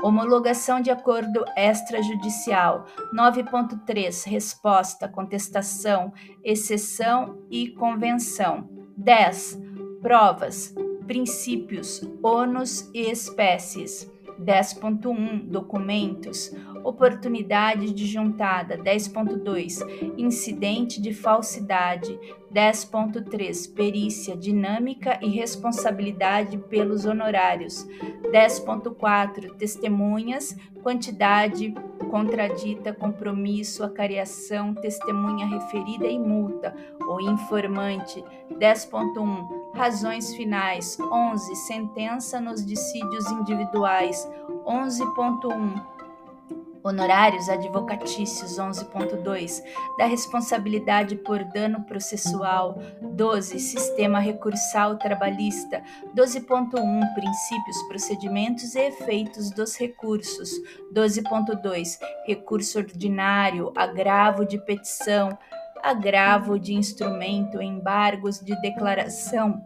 Homologação 0.00 0.80
de 0.80 0.92
acordo 0.92 1.44
extrajudicial 1.56 2.84
9.3 3.12 4.28
Resposta, 4.28 5.08
contestação, 5.08 6.12
exceção 6.44 7.42
e 7.50 7.70
convenção 7.70 8.68
10 8.96 9.67
provas, 10.00 10.74
princípios, 11.06 12.02
ônus 12.22 12.88
e 12.94 13.10
espécies. 13.10 14.10
10.1 14.40 15.48
Documentos, 15.48 16.54
oportunidade 16.84 17.92
de 17.92 18.06
juntada 18.06 18.78
10.2 18.78 20.14
Incidente 20.16 21.02
de 21.02 21.12
falsidade 21.12 22.16
10.3 22.52 23.74
Perícia, 23.74 24.36
dinâmica 24.36 25.18
e 25.22 25.28
responsabilidade 25.28 26.58
pelos 26.58 27.04
honorários 27.04 27.86
10.4 28.32 29.54
Testemunhas, 29.56 30.56
quantidade 30.82 31.74
contradita, 32.08 32.92
compromisso, 32.92 33.84
acariação, 33.84 34.74
testemunha 34.74 35.46
referida 35.46 36.06
e 36.06 36.18
multa, 36.18 36.74
ou 37.06 37.20
informante. 37.20 38.24
10.1 38.58 39.74
Razões 39.74 40.34
finais. 40.34 40.98
11 41.00 41.54
Sentença 41.66 42.40
nos 42.40 42.64
dissídios 42.64 43.30
individuais. 43.30 44.28
11.1 44.66 45.97
Honorários 46.88 47.50
advocatícios 47.50 48.58
11.2, 48.58 49.62
da 49.98 50.06
responsabilidade 50.06 51.16
por 51.16 51.44
dano 51.44 51.82
processual. 51.82 52.78
12, 53.02 53.60
sistema 53.60 54.18
recursal 54.18 54.96
trabalhista. 54.96 55.82
12.1, 56.16 57.14
princípios, 57.14 57.82
procedimentos 57.88 58.74
e 58.74 58.86
efeitos 58.86 59.50
dos 59.50 59.76
recursos. 59.76 60.50
12.2, 60.94 61.98
recurso 62.26 62.78
ordinário, 62.78 63.70
agravo 63.76 64.46
de 64.46 64.56
petição, 64.56 65.38
agravo 65.82 66.58
de 66.58 66.74
instrumento, 66.74 67.60
embargos 67.60 68.40
de 68.40 68.58
declaração 68.62 69.62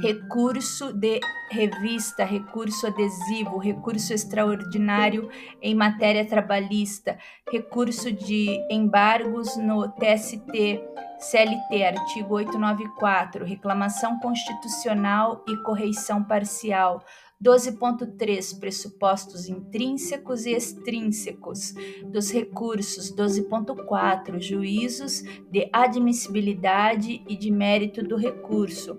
recurso 0.00 0.92
de 0.92 1.20
revista, 1.50 2.24
recurso 2.24 2.86
adesivo, 2.86 3.58
recurso 3.58 4.12
extraordinário 4.12 5.28
em 5.62 5.74
matéria 5.74 6.26
trabalhista, 6.26 7.18
recurso 7.50 8.10
de 8.10 8.58
embargos 8.70 9.56
no 9.56 9.88
TST, 9.88 10.82
CLT, 11.18 11.84
artigo 11.84 12.34
894, 12.34 13.44
reclamação 13.44 14.18
constitucional 14.18 15.44
e 15.48 15.56
correição 15.58 16.22
parcial. 16.22 17.04
12.3 17.42 18.58
pressupostos 18.58 19.48
intrínsecos 19.48 20.46
e 20.46 20.52
extrínsecos 20.52 21.74
dos 22.06 22.30
recursos. 22.30 23.14
12.4 23.14 24.40
juízos 24.40 25.22
de 25.50 25.68
admissibilidade 25.72 27.22
e 27.28 27.36
de 27.36 27.50
mérito 27.50 28.02
do 28.02 28.16
recurso. 28.16 28.98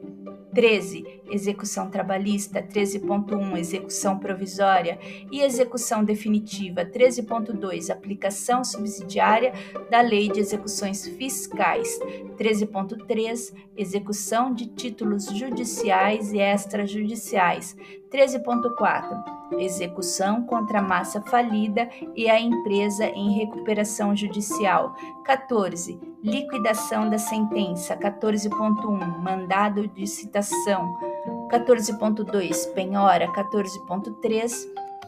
13. 0.55 1.05
Execução 1.29 1.89
trabalhista. 1.89 2.61
13.1. 2.61 3.57
Execução 3.57 4.19
provisória 4.19 4.99
e 5.31 5.41
execução 5.41 6.03
definitiva. 6.03 6.85
13.2. 6.85 7.89
Aplicação 7.89 8.63
subsidiária 8.63 9.53
da 9.89 10.01
Lei 10.01 10.29
de 10.29 10.39
Execuções 10.39 11.07
Fiscais. 11.07 11.99
13.3. 12.38 13.53
Execução 13.75 14.53
de 14.53 14.67
títulos 14.67 15.25
judiciais 15.25 16.33
e 16.33 16.39
extrajudiciais. 16.39 17.75
13.4 18.11 19.35
execução 19.59 20.43
contra 20.43 20.79
a 20.79 20.81
massa 20.81 21.21
falida 21.21 21.89
e 22.15 22.29
a 22.29 22.39
empresa 22.39 23.05
em 23.05 23.33
recuperação 23.33 24.15
judicial. 24.15 24.95
14. 25.23 25.99
Liquidação 26.23 27.09
da 27.09 27.17
sentença. 27.17 27.95
14.1. 27.95 29.19
Mandado 29.19 29.88
de 29.88 30.07
citação. 30.07 31.14
14.2. 31.59 32.73
Penhora. 32.73 33.27
14.3 33.31 34.51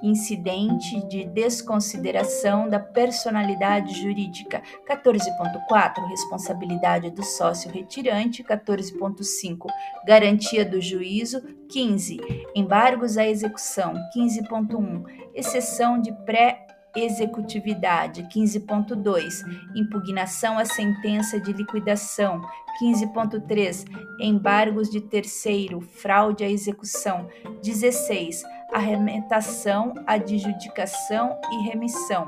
incidente 0.03 1.03
de 1.07 1.25
desconsideração 1.25 2.69
da 2.69 2.79
personalidade 2.79 3.99
jurídica. 3.99 4.62
14.4 4.88 6.07
responsabilidade 6.07 7.10
do 7.10 7.23
sócio 7.23 7.71
retirante. 7.71 8.43
14.5 8.43 9.67
garantia 10.05 10.63
do 10.63 10.79
juízo. 10.79 11.41
15 11.69 12.19
embargos 12.55 13.17
à 13.17 13.27
execução. 13.27 13.93
15.1 14.15 15.03
exceção 15.33 15.99
de 16.01 16.12
pré 16.25 16.66
executividade 16.97 18.23
15.2, 18.23 19.43
impugnação 19.75 20.57
à 20.57 20.65
sentença 20.65 21.39
de 21.39 21.53
liquidação 21.53 22.41
15.3, 22.81 23.86
embargos 24.19 24.89
de 24.89 25.01
terceiro, 25.01 25.81
fraude 25.81 26.43
à 26.43 26.49
execução 26.49 27.27
16, 27.63 28.43
arremetação, 28.73 29.93
adjudicação 30.05 31.39
e 31.51 31.69
remissão. 31.69 32.27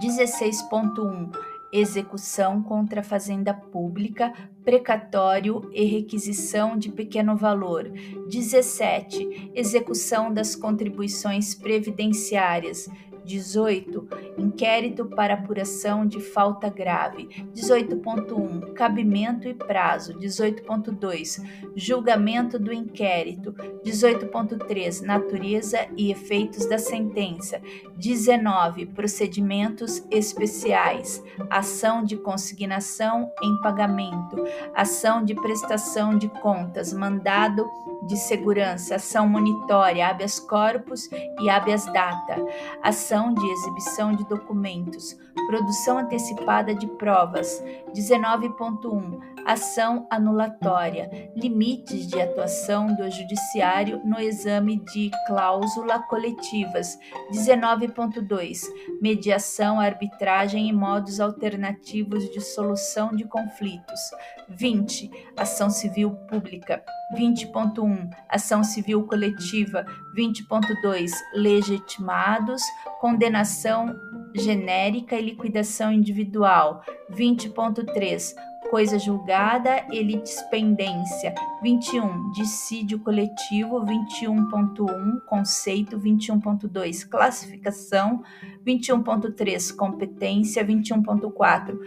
16.1 0.00 1.30
Execução 1.72 2.62
contra 2.62 3.00
a 3.00 3.04
fazenda 3.04 3.52
pública, 3.52 4.32
precatório 4.64 5.68
e 5.72 5.84
requisição 5.84 6.78
de 6.78 6.90
pequeno 6.90 7.36
valor. 7.36 7.90
17. 8.28 9.50
Execução 9.54 10.32
das 10.32 10.54
contribuições 10.54 11.54
previdenciárias. 11.54 12.88
18. 13.26 14.08
Inquérito 14.38 15.04
para 15.04 15.34
apuração 15.34 16.06
de 16.06 16.20
falta 16.20 16.70
grave. 16.70 17.28
18.1. 17.54 18.72
Cabimento 18.72 19.48
e 19.48 19.54
prazo. 19.54 20.14
18.2. 20.14 21.44
Julgamento 21.74 22.58
do 22.58 22.72
inquérito. 22.72 23.52
18.3. 23.84 25.02
Natureza 25.02 25.86
e 25.96 26.10
efeitos 26.10 26.66
da 26.66 26.78
sentença. 26.78 27.60
19. 27.96 28.86
Procedimentos 28.86 30.02
especiais. 30.10 31.22
Ação 31.50 32.04
de 32.04 32.16
consignação 32.16 33.32
em 33.42 33.60
pagamento. 33.60 34.44
Ação 34.74 35.24
de 35.24 35.34
prestação 35.34 36.16
de 36.16 36.28
contas. 36.28 36.92
Mandado 36.92 37.68
de 38.06 38.16
segurança. 38.16 38.94
Ação 38.96 39.28
monitória. 39.28 40.06
Habeas 40.06 40.38
corpus 40.38 41.10
e 41.40 41.50
habeas 41.50 41.86
data. 41.86 42.36
Ação 42.82 43.15
de 43.32 43.50
exibição 43.50 44.14
de 44.14 44.24
documentos, 44.24 45.16
produção 45.46 45.98
antecipada 45.98 46.74
de 46.74 46.86
provas. 46.86 47.62
19.1 47.94 49.36
Ação 49.46 50.08
anulatória, 50.10 51.30
limites 51.36 52.08
de 52.08 52.20
atuação 52.20 52.88
do 52.96 53.08
judiciário 53.08 54.00
no 54.04 54.18
exame 54.18 54.76
de 54.92 55.08
cláusula 55.24 56.00
coletivas. 56.00 56.98
19.2 57.30 58.62
Mediação, 59.00 59.78
arbitragem 59.78 60.68
e 60.68 60.72
modos 60.72 61.20
alternativos 61.20 62.28
de 62.32 62.40
solução 62.40 63.14
de 63.14 63.24
conflitos. 63.24 64.00
20 64.48 65.12
Ação 65.36 65.70
civil 65.70 66.10
pública. 66.28 66.82
20.1 67.16 68.10
Ação 68.28 68.64
civil 68.64 69.06
coletiva. 69.06 69.86
20.2 70.16 71.12
Legitimados 71.34 72.62
condenação 73.00 73.94
genérica 74.34 75.16
e 75.16 75.22
liquidação 75.26 75.92
individual. 75.92 76.82
20.3 77.12 78.34
coisa 78.70 78.98
julgada 78.98 79.84
e 79.90 80.02
litispendência. 80.02 81.34
21. 81.62 82.32
Dissídio 82.32 82.98
coletivo. 82.98 83.84
21.1. 83.84 85.20
Conceito. 85.26 85.98
21.2. 85.98 87.08
Classificação. 87.08 88.22
21.3. 88.66 89.74
Competência. 89.74 90.64
21.4. 90.64 91.78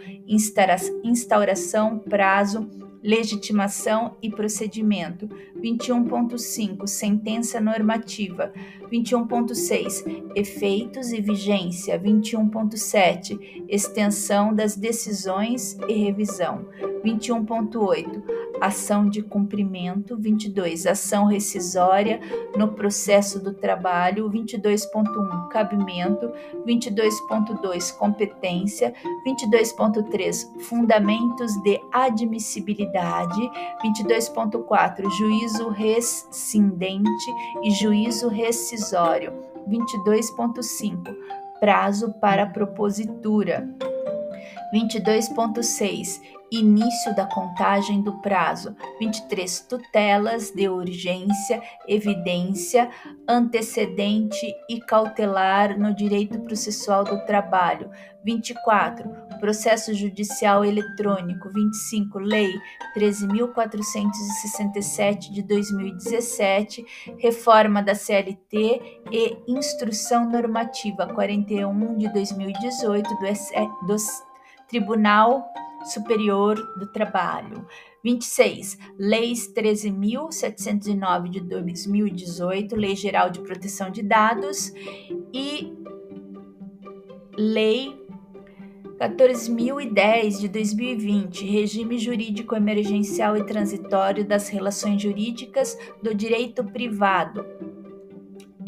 Instauração, 1.04 1.98
prazo, 1.98 2.68
legitimação 3.02 4.16
e 4.22 4.30
procedimento. 4.30 5.28
21.5 5.56 6.86
Sentença 6.86 7.60
normativa. 7.60 8.52
21.6 8.90 10.32
Efeitos 10.34 11.12
e 11.12 11.20
vigência. 11.20 11.98
21.7 11.98 13.64
Extensão 13.68 14.54
das 14.54 14.76
decisões 14.76 15.78
e 15.88 15.94
revisão. 15.94 16.66
21.8 17.04 18.22
Ação 18.60 19.08
de 19.08 19.22
cumprimento. 19.22 20.16
22 20.18 20.86
Ação 20.86 21.24
rescisória 21.26 22.20
no 22.56 22.68
processo 22.68 23.42
do 23.42 23.54
trabalho. 23.54 24.30
22.1 24.30 25.48
Cabimento. 25.48 26.30
22.2 26.66 27.96
Competência. 27.96 28.92
22.3 29.26 30.60
Fundamentos 30.60 31.52
de 31.62 31.80
admissibilidade. 31.92 33.40
22.4 33.82 35.08
Juízo 35.10 35.68
rescindente 35.70 37.30
e 37.62 37.70
juízo 37.70 38.28
rescisório. 38.28 38.79
22.5 39.68 41.14
Prazo 41.60 42.12
para 42.20 42.46
propositura. 42.46 43.68
22.6 44.74 46.20
Início 46.52 47.14
da 47.14 47.26
contagem 47.26 48.02
do 48.02 48.20
prazo. 48.20 48.74
23. 48.98 49.60
Tutelas 49.68 50.50
de 50.50 50.68
urgência, 50.68 51.62
evidência, 51.86 52.90
antecedente 53.28 54.52
e 54.68 54.80
cautelar 54.80 55.78
no 55.78 55.94
direito 55.94 56.40
processual 56.40 57.04
do 57.04 57.24
trabalho. 57.24 57.88
24. 58.24 59.29
Processo 59.40 59.94
judicial 59.94 60.64
eletrônico. 60.64 61.48
25. 61.48 62.18
Lei 62.18 62.52
13.467 62.96 65.32
de 65.32 65.42
2017, 65.42 66.84
reforma 67.18 67.82
da 67.82 67.94
CLT 67.94 69.00
e 69.10 69.38
Instrução 69.48 70.30
Normativa 70.30 71.06
41 71.06 71.96
de 71.96 72.12
2018 72.12 73.08
do, 73.08 73.16
do 73.86 73.96
Tribunal 74.68 75.50
Superior 75.84 76.56
do 76.78 76.86
Trabalho. 76.86 77.66
26. 78.02 78.78
Leis 78.98 79.52
13.709 79.52 81.28
de 81.28 81.40
2018, 81.40 82.76
Lei 82.76 82.96
Geral 82.96 83.30
de 83.30 83.40
Proteção 83.40 83.90
de 83.90 84.02
Dados 84.02 84.72
e 85.32 85.72
Lei 87.36 87.99
14.010 89.00 90.40
de 90.40 90.48
2020, 90.48 91.46
Regime 91.46 91.98
Jurídico 91.98 92.54
Emergencial 92.54 93.34
e 93.34 93.46
Transitório 93.46 94.26
das 94.26 94.50
Relações 94.50 95.00
Jurídicas 95.00 95.74
do 96.02 96.14
Direito 96.14 96.62
Privado, 96.62 97.46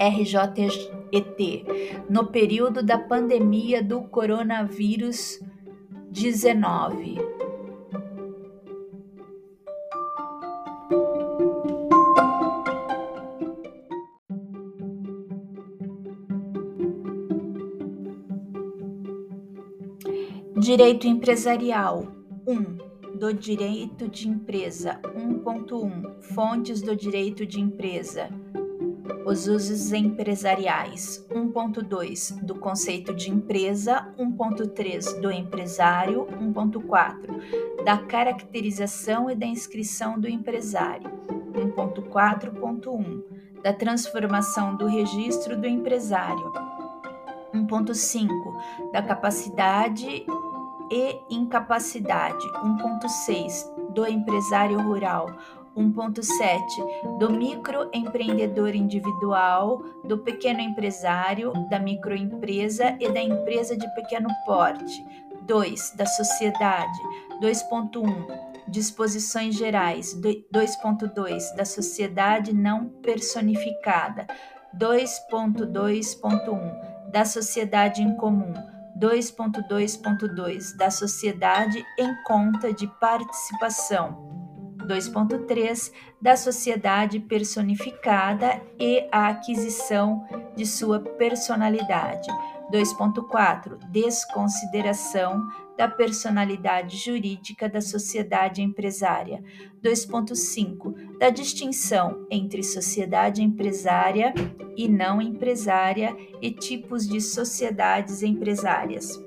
RJET, 0.01 1.66
no 2.09 2.29
período 2.29 2.83
da 2.83 2.97
pandemia 2.97 3.83
do 3.83 4.05
coronavírus 4.05 5.38
19. 6.11 7.32
Direito 20.73 21.07
empresarial. 21.07 22.07
1. 22.49 23.19
Do 23.19 23.35
direito 23.35 24.09
de 24.09 24.27
empresa. 24.27 24.99
1.1 25.15 26.23
Fontes 26.33 26.81
do 26.81 26.97
direito 26.97 27.45
de 27.45 27.61
empresa. 27.61 28.31
Os 29.27 29.47
usos 29.47 29.93
empresariais. 29.93 31.27
1.2 31.31 32.43
do 32.43 32.55
conceito 32.55 33.13
de 33.13 33.31
empresa, 33.31 34.15
1.3 34.19 35.21
do 35.21 35.31
empresário, 35.31 36.27
1.4 36.41 37.85
da 37.85 37.99
caracterização 37.99 39.31
e 39.31 39.35
da 39.35 39.45
inscrição 39.45 40.19
do 40.19 40.27
empresário, 40.27 41.11
1.4.1 41.53 43.23
da 43.63 43.75
transformação 43.75 44.75
do 44.75 44.87
registro 44.87 45.55
do 45.55 45.67
empresário, 45.67 46.51
1.5 47.53 48.91
da 48.91 49.03
capacidade 49.03 50.25
e 50.90 51.21
incapacidade, 51.31 52.45
1.6 52.62 53.92
do 53.92 54.07
empresário 54.07 54.81
rural, 54.81 55.27
1.7 55.77 57.18
do 57.18 57.31
microempreendedor 57.31 58.75
individual, 58.75 59.83
do 60.05 60.18
pequeno 60.18 60.61
empresário, 60.61 61.53
da 61.71 61.79
microempresa 61.79 62.97
e 63.01 63.09
da 63.11 63.21
empresa 63.21 63.77
de 63.77 63.88
pequeno 63.95 64.29
porte. 64.45 65.05
2. 65.42 65.95
Da 65.97 66.07
sociedade. 66.07 66.99
2.1 67.42 68.53
Disposições 68.68 69.57
gerais. 69.57 70.14
2.2 70.14 71.57
Da 71.57 71.64
sociedade 71.64 72.53
não 72.53 72.88
personificada. 72.88 74.27
2.2.1 74.77 77.11
Da 77.11 77.25
sociedade 77.25 78.03
em 78.03 78.14
comum. 78.16 78.53
2.2.2 78.99 80.77
Da 80.77 80.91
sociedade 80.91 81.85
em 81.99 82.15
conta 82.25 82.73
de 82.73 82.87
participação. 83.01 84.31
2.3 84.87 85.93
da 86.21 86.37
sociedade 86.37 87.21
personificada 87.21 88.61
e 88.79 89.09
a 89.13 89.29
aquisição 89.29 90.27
de 90.57 90.67
sua 90.67 91.01
personalidade. 91.01 92.29
2.4 92.73 93.79
Desconsideração 93.91 95.47
da 95.77 95.89
personalidade 95.89 96.97
jurídica 96.97 97.69
da 97.69 97.81
sociedade 97.81 98.63
empresária. 98.63 99.43
2.5 99.83 101.19
Da 101.19 101.31
distinção 101.31 102.27
entre 102.31 102.63
sociedade 102.63 103.43
empresária 103.43 104.33
e 104.77 104.89
não 104.89 105.21
empresária 105.21 106.17
e 106.41 106.51
tipos 106.51 107.07
de 107.07 107.21
sociedades 107.21 108.23
empresárias. 108.23 109.21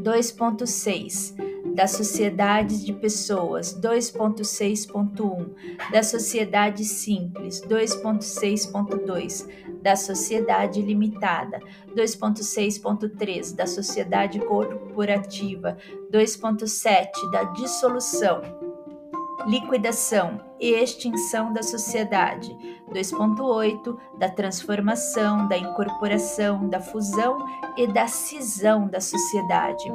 2.6 0.00 1.51
das 1.74 1.92
sociedades 1.92 2.84
de 2.84 2.92
pessoas 2.92 3.78
2.6.1, 3.80 5.90
da 5.90 6.02
sociedade 6.02 6.84
simples 6.84 7.60
2.6.2, 7.62 9.48
da 9.82 9.96
sociedade 9.96 10.80
limitada 10.80 11.58
2.6.3, 11.94 13.54
da 13.54 13.66
sociedade 13.66 14.38
corporativa 14.40 15.76
2.7, 16.12 17.30
da 17.30 17.44
dissolução, 17.44 18.42
liquidação 19.46 20.40
e 20.60 20.70
extinção 20.70 21.52
da 21.52 21.62
sociedade 21.62 22.54
2.8, 22.92 23.96
da 24.18 24.28
transformação, 24.28 25.48
da 25.48 25.56
incorporação, 25.56 26.68
da 26.68 26.80
fusão 26.80 27.38
e 27.76 27.86
da 27.86 28.06
cisão 28.06 28.86
da 28.86 29.00
sociedade 29.00 29.90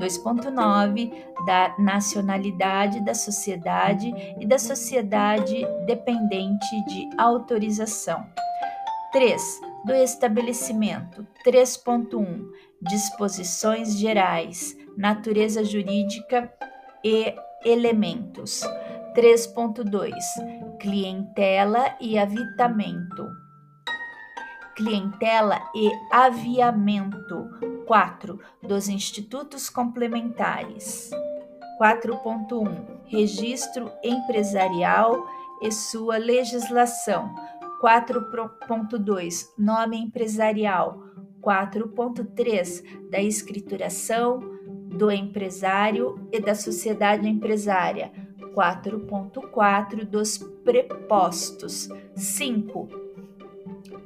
2.9 0.00 1.12
da 1.44 1.74
nacionalidade 1.78 3.04
da 3.04 3.14
sociedade 3.14 4.12
e 4.40 4.46
da 4.46 4.58
sociedade 4.58 5.66
dependente 5.86 6.84
de 6.86 7.08
autorização. 7.18 8.26
3. 9.12 9.60
Do 9.84 9.92
estabelecimento. 9.92 11.26
3.1 11.44 12.48
Disposições 12.82 13.98
gerais, 13.98 14.74
natureza 14.96 15.62
jurídica 15.62 16.50
e 17.04 17.34
elementos. 17.64 18.62
3.2 19.14 20.12
Clientela 20.78 21.94
e 22.00 22.18
avitamento. 22.18 23.39
Clientela 24.80 25.60
e 25.74 25.90
aviamento 26.10 27.50
4. 27.86 28.40
Dos 28.62 28.88
institutos 28.88 29.68
complementares. 29.68 31.10
4.1. 31.78 32.86
Registro 33.04 33.92
empresarial 34.02 35.22
e 35.60 35.70
sua 35.70 36.16
legislação. 36.16 37.30
4.2. 37.82 39.48
Nome 39.58 39.98
empresarial. 39.98 41.04
4.3. 41.42 43.10
Da 43.10 43.20
escrituração 43.20 44.40
do 44.96 45.10
empresário 45.10 46.26
e 46.32 46.40
da 46.40 46.54
sociedade 46.54 47.28
empresária. 47.28 48.10
4.4 48.54 50.06
dos 50.06 50.38
prepostos. 50.64 51.90
5. 52.16 52.99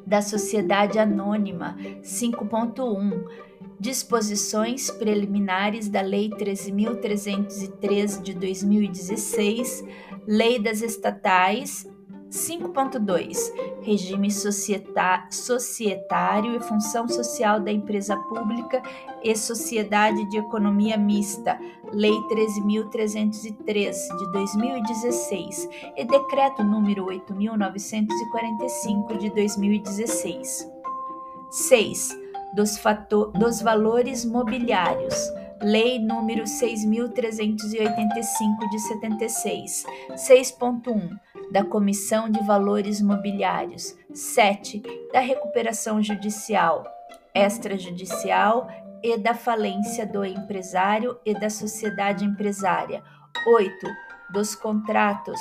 Da 0.07 0.21
sociedade 0.21 0.99
anônima. 0.99 1.77
5.1 2.03 3.25
disposições 3.81 4.91
preliminares 4.91 5.89
da 5.89 6.01
Lei 6.01 6.31
13.303 6.31 8.23
de 8.23 8.35
2016, 8.35 9.85
Lei 10.27 10.59
das 10.59 10.81
Estatais 10.81 11.87
5.2 12.35 13.37
Regime 13.83 14.29
societário 15.31 16.57
e 16.57 16.61
função 16.61 17.07
social 17.07 17.61
da 17.61 17.71
empresa 17.71 18.17
pública 18.17 18.83
e 19.23 19.37
sociedade 19.37 20.29
de 20.29 20.39
economia 20.39 20.97
mista, 20.97 21.57
Lei 21.93 22.13
13.303 22.13 23.95
de 24.19 24.33
2016 24.33 25.69
e 25.97 26.05
Decreto 26.05 26.65
número 26.65 27.07
8.945 27.07 29.19
de 29.19 29.31
2016. 29.31 30.69
6 31.51 32.19
dos, 32.55 32.81
dos 33.39 33.63
valores 33.63 34.25
mobiliários. 34.25 35.15
Lei 35.63 36.01
número 36.01 36.43
6.385 36.45 38.71
de 38.71 38.79
76. 38.81 39.87
6.1 40.11 41.21
da 41.51 41.65
Comissão 41.65 42.31
de 42.31 42.45
Valores 42.45 43.01
Mobiliários. 43.01 43.97
7. 44.13 44.83
Da 45.13 45.21
recuperação 45.21 46.03
judicial, 46.03 46.85
extrajudicial 47.35 48.69
e 49.03 49.19
da 49.19 49.35
falência 49.35 50.07
do 50.07 50.25
empresário 50.25 51.19
e 51.25 51.35
da 51.35 51.51
sociedade 51.51 52.25
empresária. 52.25 53.03
8. 53.47 53.75
Dos 54.33 54.55
contratos 54.55 55.41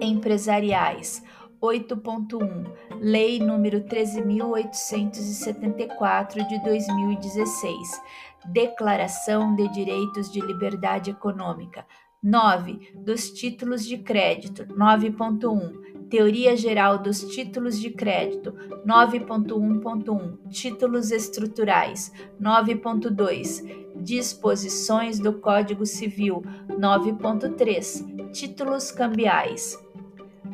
empresariais. 0.00 1.22
8.1 1.60 2.72
Lei 3.00 3.38
número 3.38 3.82
13874 3.82 6.48
de 6.48 6.58
2016. 6.62 8.02
Declaração 8.46 9.54
de 9.54 9.68
Direitos 9.68 10.30
de 10.30 10.40
Liberdade 10.40 11.10
Econômica. 11.10 11.86
9. 12.24 12.80
Dos 12.94 13.30
títulos 13.30 13.84
de 13.84 13.98
crédito. 13.98 14.64
9.1. 14.64 16.08
Teoria 16.08 16.56
geral 16.56 17.02
dos 17.02 17.22
títulos 17.22 17.78
de 17.78 17.90
crédito. 17.90 18.54
9.1.1. 18.86 20.38
Títulos 20.48 21.10
estruturais. 21.10 22.10
9.2. 22.40 23.84
Disposições 23.96 25.18
do 25.18 25.34
Código 25.34 25.84
Civil. 25.84 26.42
9.3. 26.70 28.32
Títulos 28.32 28.90
cambiais 28.90 29.78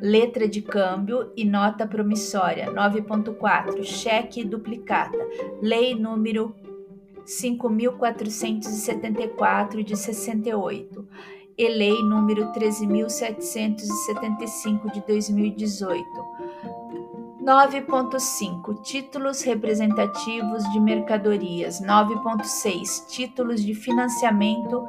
letra 0.02 0.48
de 0.48 0.62
câmbio 0.62 1.30
e 1.36 1.44
nota 1.44 1.86
promissória. 1.86 2.72
9.4. 2.72 3.84
Cheque 3.84 4.42
duplicata. 4.42 5.18
Lei 5.60 5.94
número 5.94 6.54
5.474 7.26 9.84
de 9.84 9.94
68 9.94 11.06
e 11.60 11.68
Lei 11.68 12.02
número 12.02 12.50
13.775 12.52 14.90
de 14.92 15.00
2018. 15.06 16.04
9.5 17.42 18.80
Títulos 18.80 19.42
representativos 19.42 20.64
de 20.72 20.80
mercadorias. 20.80 21.82
9.6 21.82 23.06
Títulos 23.08 23.62
de 23.62 23.74
financiamento 23.74 24.86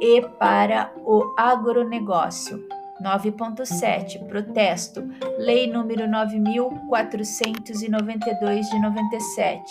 e 0.00 0.22
para 0.22 0.90
o 1.04 1.34
agronegócio. 1.36 2.66
9.7 3.02 4.26
Protesto. 4.26 5.06
Lei 5.38 5.70
número 5.70 6.08
9492 6.08 8.70
de 8.70 8.80
97. 8.80 9.62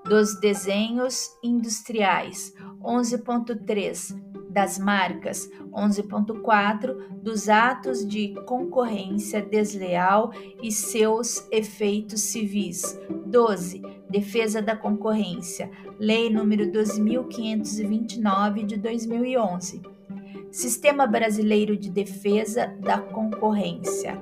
dos 0.05 0.39
desenhos 0.39 1.29
industriais 1.43 2.53
11.3, 2.85 4.15
das 4.49 4.77
marcas 4.79 5.49
11.4, 5.73 7.17
dos 7.21 7.49
atos 7.49 8.07
de 8.07 8.35
concorrência 8.45 9.41
desleal 9.41 10.31
e 10.61 10.71
seus 10.71 11.45
efeitos 11.51 12.21
civis 12.21 12.97
12, 13.25 13.81
defesa 14.09 14.61
da 14.61 14.75
concorrência, 14.75 15.69
Lei 15.99 16.29
número 16.29 16.71
2529 16.71 18.63
de 18.63 18.77
2011 18.77 19.95
Sistema 20.55 21.05
Brasileiro 21.05 21.75
de 21.75 21.89
Defesa 21.89 22.73
da 22.79 22.97
Concorrência, 22.97 24.17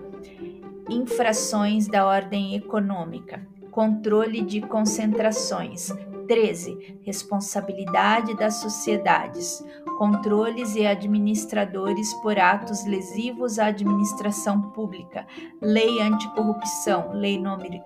infrações 0.89 1.88
da 1.88 2.08
ordem 2.08 2.56
econômica, 2.56 3.45
controle 3.69 4.41
de 4.41 4.60
concentrações. 4.60 5.91
13. 6.27 6.99
Responsabilidade 7.03 8.36
das 8.36 8.55
sociedades, 8.55 9.63
controles 9.97 10.75
e 10.75 10.86
administradores 10.86 12.13
por 12.15 12.38
atos 12.39 12.83
lesivos 12.86 13.57
à 13.59 13.67
administração 13.67 14.62
pública. 14.71 15.25
Lei 15.62 16.01
Anticorrupção, 16.01 17.13
Lei 17.13 17.39
número 17.39 17.81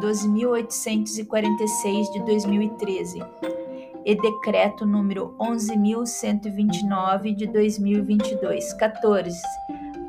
12.846 0.00 2.12
de 2.12 2.24
2013 2.24 3.20
e 4.04 4.14
decreto 4.14 4.84
número 4.86 5.34
11.129 5.38 7.34
de 7.34 7.46
2022. 7.46 8.74
14. 8.74 9.40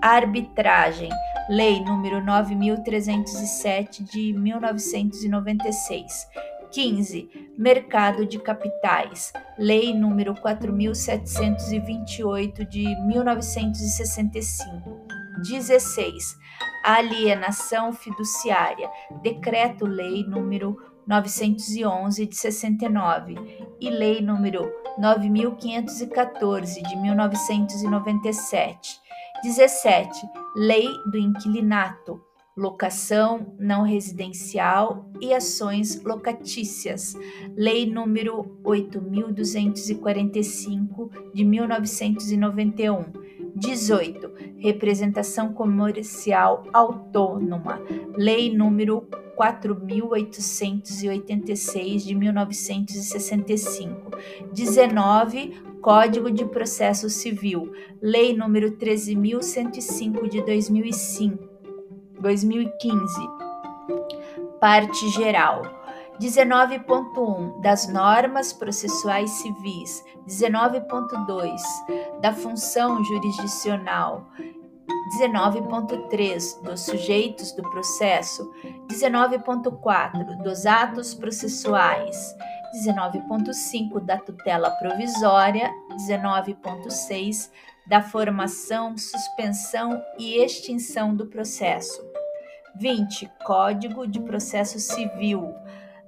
Arbitragem, 0.01 1.09
lei 1.49 1.81
número 1.83 2.17
9.307 2.21 4.03
de 4.03 4.33
1996. 4.33 6.27
15. 6.71 7.51
Mercado 7.57 8.25
de 8.25 8.39
capitais, 8.39 9.33
lei 9.57 9.93
número 9.93 10.33
4.728 10.35 12.67
de 12.67 12.83
1965. 13.05 15.01
16. 15.41 16.37
Alienação 16.83 17.93
fiduciária, 17.93 18.89
decreto-lei 19.21 20.23
número 20.23 20.77
911 21.07 22.25
de 22.25 22.35
69 22.35 23.35
e 23.79 23.89
Lei 23.89 24.21
número 24.21 24.69
9514 24.97 26.81
de 26.83 26.95
1997. 26.95 28.99
17. 29.43 30.29
Lei 30.55 30.87
do 31.11 31.17
inquilinato, 31.17 32.21
locação 32.61 33.55
não 33.57 33.81
residencial 33.81 35.09
e 35.19 35.33
ações 35.33 35.99
locatícias. 36.03 37.17
Lei 37.55 37.87
número 37.87 38.59
8245 38.63 41.09
de 41.33 41.43
1991. 41.43 43.19
18. 43.55 44.31
Representação 44.57 45.51
comercial 45.53 46.65
autônoma. 46.71 47.81
Lei 48.15 48.55
número 48.55 49.07
4.886 49.35 52.05
de 52.05 52.13
1965. 52.15 54.11
19. 54.53 55.71
Código 55.81 56.29
de 56.29 56.45
Processo 56.45 57.09
Civil, 57.09 57.73
Lei 57.99 58.37
número 58.37 58.77
13.105 58.77 60.29
de 60.29 60.39
2005, 60.43 61.50
2015. 62.21 63.29
Parte 64.59 65.09
geral. 65.09 65.63
19.1 66.19 67.59
das 67.61 67.87
normas 67.87 68.53
processuais 68.53 69.31
civis, 69.31 70.05
19.2 70.27 71.59
da 72.21 72.31
função 72.31 73.03
jurisdicional, 73.03 74.27
19.3 75.19 76.61
dos 76.61 76.81
sujeitos 76.81 77.51
do 77.53 77.63
processo, 77.63 78.53
19.4 78.87 80.43
dos 80.43 80.67
atos 80.67 81.15
processuais, 81.15 82.35
19.5 82.85 83.99
da 83.99 84.17
tutela 84.17 84.69
provisória, 84.71 85.73
19.6 86.07 87.49
da 87.87 88.01
formação, 88.01 88.95
suspensão 88.95 90.01
e 90.19 90.37
extinção 90.37 91.15
do 91.15 91.25
processo. 91.25 92.10
20. 92.75 93.29
Código 93.45 94.07
de 94.07 94.19
Processo 94.21 94.79
Civil, 94.79 95.53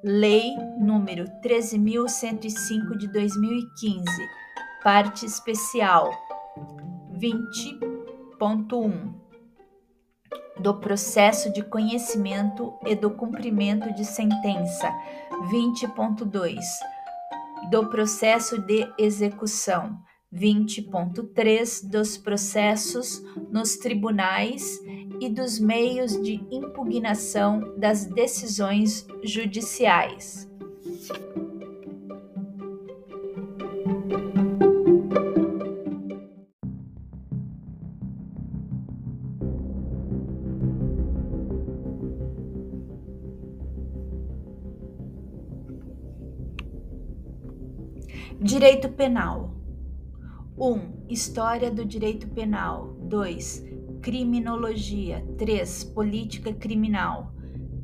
Lei 0.03 0.55
número 0.79 1.25
13.105 1.41 2.97
de 2.97 3.07
2015, 3.07 4.03
parte 4.83 5.25
especial. 5.25 6.11
20 7.11 7.93
20.1 8.43 9.13
do 10.59 10.73
processo 10.75 11.51
de 11.51 11.63
conhecimento 11.63 12.73
e 12.85 12.95
do 12.95 13.09
cumprimento 13.11 13.93
de 13.93 14.05
sentença 14.05 14.91
20.2 15.49 16.59
do 17.71 17.87
processo 17.87 18.59
de 18.59 18.87
execução 18.97 19.97
20.3 20.33 21.89
dos 21.89 22.17
processos 22.17 23.23
nos 23.51 23.77
tribunais 23.77 24.79
e 25.19 25.29
dos 25.29 25.59
meios 25.59 26.19
de 26.21 26.43
impugnação 26.51 27.73
das 27.77 28.05
decisões 28.05 29.07
judiciais. 29.23 30.49
Direito 48.41 48.89
Penal 48.89 49.52
1. 50.63 51.07
História 51.09 51.69
do 51.69 51.83
Direito 51.83 52.25
Penal 52.29 52.95
2. 53.01 53.65
Criminologia 54.01 55.21
3. 55.37 55.83
Política 55.83 56.53
Criminal 56.53 57.33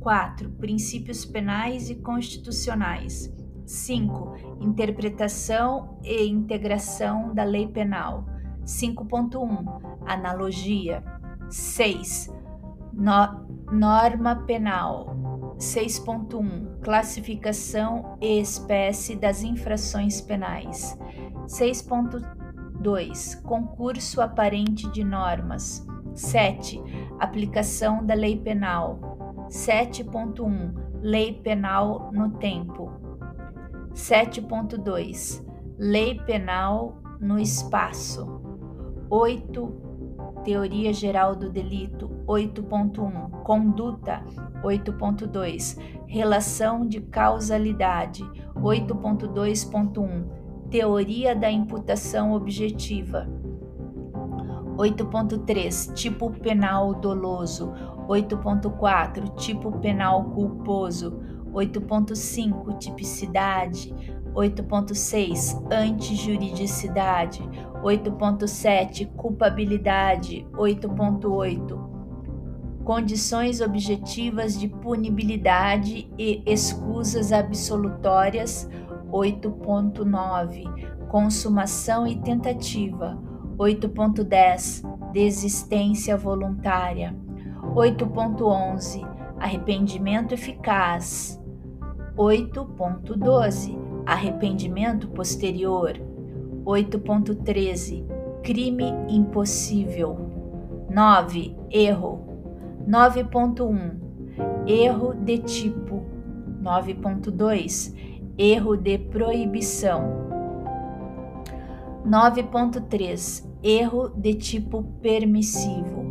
4. 0.00 0.48
Princípios 0.52 1.26
penais 1.26 1.90
e 1.90 1.96
constitucionais 1.96 3.30
5. 3.66 4.34
Interpretação 4.62 5.98
e 6.02 6.26
integração 6.26 7.34
da 7.34 7.44
lei 7.44 7.68
penal 7.68 8.24
5.1. 8.64 9.98
Analogia 10.06 11.04
6. 11.50 12.32
No, 12.94 13.46
norma 13.70 14.36
penal 14.46 15.54
6.1 15.58 16.80
Classificação 16.80 18.16
e 18.22 18.40
espécie 18.40 19.14
das 19.14 19.42
infrações 19.42 20.22
penais 20.22 20.98
6.2 22.80 23.42
Concurso 23.42 24.20
aparente 24.20 24.90
de 24.90 25.04
normas 25.04 25.86
7. 26.14 26.82
Aplicação 27.18 28.04
da 28.04 28.14
lei 28.14 28.36
penal 28.36 29.46
7.1 29.48 30.74
Lei 31.00 31.34
penal 31.34 32.10
no 32.12 32.30
tempo 32.30 32.90
7.2 33.92 35.44
Lei 35.78 36.20
penal 36.20 37.00
no 37.20 37.38
espaço 37.38 38.40
8. 39.10 39.90
Teoria 40.44 40.92
geral 40.92 41.34
do 41.34 41.50
delito 41.50 42.08
8.1. 42.26 43.42
Conduta 43.42 44.24
8.2. 44.62 45.76
Relação 46.06 46.86
de 46.86 47.00
causalidade 47.00 48.22
8.2.1. 48.54 50.39
Teoria 50.70 51.34
da 51.34 51.50
imputação 51.50 52.32
objetiva. 52.32 53.28
8.3 54.76 55.92
Tipo 55.94 56.30
penal 56.30 56.94
doloso. 56.94 57.72
8.4 58.08 59.34
Tipo 59.34 59.72
penal 59.80 60.30
culposo. 60.30 61.20
8.5 61.52 62.78
Tipicidade. 62.78 63.92
8.6 64.32 65.60
Antijuridicidade. 65.72 67.42
8.7 67.82 69.12
Culpabilidade. 69.16 70.46
8.8 70.52 71.90
Condições 72.84 73.60
objetivas 73.60 74.58
de 74.58 74.68
punibilidade 74.68 76.08
e 76.16 76.42
escusas 76.46 77.32
absolutórias 77.32 78.68
8.9 79.12 81.08
Consumação 81.08 82.06
e 82.06 82.16
tentativa. 82.16 83.18
8.10 83.58 85.12
Desistência 85.12 86.16
voluntária. 86.16 87.14
8.11 87.74 89.06
Arrependimento 89.38 90.32
eficaz. 90.32 91.42
8.12 92.16 93.78
Arrependimento 94.06 95.08
posterior. 95.08 95.92
8.13 96.64 98.04
Crime 98.42 98.84
impossível. 99.08 100.30
9. 100.88 101.56
Erro. 101.70 102.26
9.1 102.88 103.96
Erro 104.66 105.14
de 105.14 105.38
tipo. 105.38 106.04
9.2 106.62 108.19
Erro 108.38 108.76
de 108.76 108.98
proibição 108.98 110.28
9.3 112.06 113.44
Erro 113.62 114.08
de 114.08 114.34
tipo 114.34 114.82
permissivo 115.02 116.04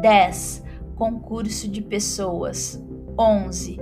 10. 0.00 0.64
Concurso 0.94 1.68
de 1.68 1.82
pessoas 1.82 2.82
11 3.18 3.78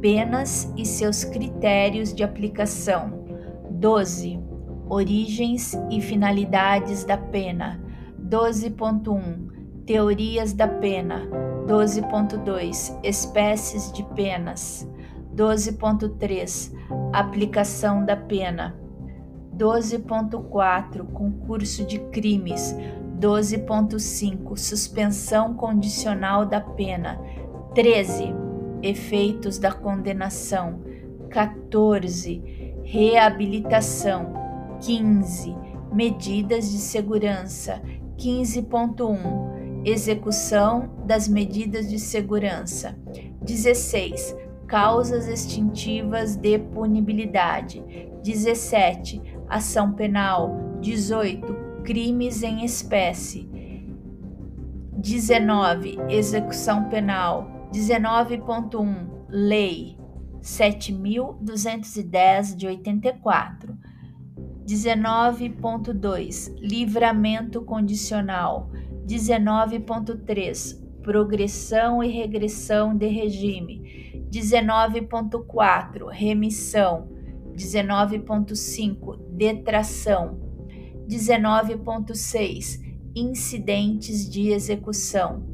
penas 0.00 0.70
e 0.76 0.84
seus 0.84 1.24
critérios 1.24 2.12
de 2.12 2.22
aplicação. 2.22 3.24
12. 3.70 4.38
Origens 4.88 5.74
e 5.90 6.00
finalidades 6.00 7.04
da 7.04 7.16
pena. 7.16 7.80
12.1. 8.22 9.84
Teorias 9.86 10.52
da 10.52 10.68
pena. 10.68 11.26
12.2. 11.66 12.98
Espécies 13.02 13.90
de 13.92 14.02
penas. 14.14 14.88
12.3. 15.34 16.72
Aplicação 17.12 18.04
da 18.04 18.16
pena. 18.16 18.76
12.4. 19.56 21.04
Concurso 21.12 21.84
de 21.84 21.98
crimes. 21.98 22.74
12.5. 23.20 24.56
Suspensão 24.56 25.54
condicional 25.54 26.44
da 26.44 26.60
pena. 26.60 27.20
13 27.74 28.34
efeitos 28.82 29.58
da 29.58 29.72
condenação. 29.72 30.80
14. 31.30 32.42
Reabilitação. 32.82 34.34
15. 34.80 35.56
Medidas 35.92 36.70
de 36.70 36.78
segurança. 36.78 37.80
15.1. 38.18 39.84
Execução 39.84 40.90
das 41.04 41.28
medidas 41.28 41.88
de 41.88 41.98
segurança. 41.98 42.96
16. 43.42 44.36
Causas 44.74 45.28
extintivas 45.28 46.34
de 46.34 46.58
punibilidade. 46.58 47.80
17. 48.24 49.22
Ação 49.48 49.92
penal. 49.92 50.80
18. 50.80 51.54
Crimes 51.84 52.42
em 52.42 52.64
espécie. 52.64 53.48
19. 54.98 55.96
Execução 56.08 56.88
penal. 56.88 57.68
19.1 57.72 59.06
Lei 59.28 59.96
7210 60.42 62.56
de 62.56 62.66
84. 62.66 63.78
19.2 64.66 66.52
Livramento 66.58 67.62
condicional. 67.62 68.72
19.3 69.06 70.82
Progressão 71.00 72.02
e 72.02 72.08
regressão 72.08 72.96
de 72.96 73.06
regime. 73.06 74.03
19.4 74.34 76.08
Remissão. 76.10 77.08
19.5 77.54 79.18
Detração. 79.30 80.40
19.6 81.08 82.80
Incidentes 83.14 84.28
de 84.28 84.48
execução. 84.50 85.44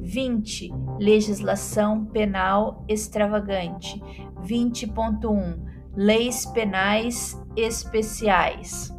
20. 0.00 0.70
Legislação 0.98 2.04
penal 2.06 2.84
extravagante. 2.88 4.02
20.1. 4.42 5.58
Leis 5.96 6.44
penais 6.46 7.40
especiais. 7.56 8.93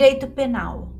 Direito 0.00 0.28
Penal 0.28 0.94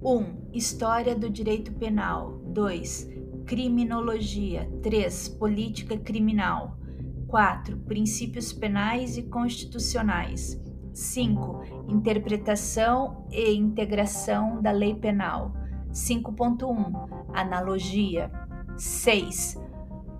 1. 0.00 0.52
História 0.52 1.16
do 1.16 1.28
direito 1.28 1.72
penal. 1.72 2.38
2. 2.44 3.08
Criminologia. 3.44 4.70
3. 4.80 5.30
Política 5.30 5.98
criminal. 5.98 6.78
4. 7.26 7.76
Princípios 7.78 8.52
penais 8.52 9.18
e 9.18 9.24
constitucionais. 9.24 10.56
5. 10.92 11.64
Interpretação 11.88 13.26
e 13.28 13.52
integração 13.56 14.62
da 14.62 14.70
lei 14.70 14.94
penal. 14.94 15.52
5.1. 15.90 17.08
Analogia. 17.34 18.30
6. 18.76 19.60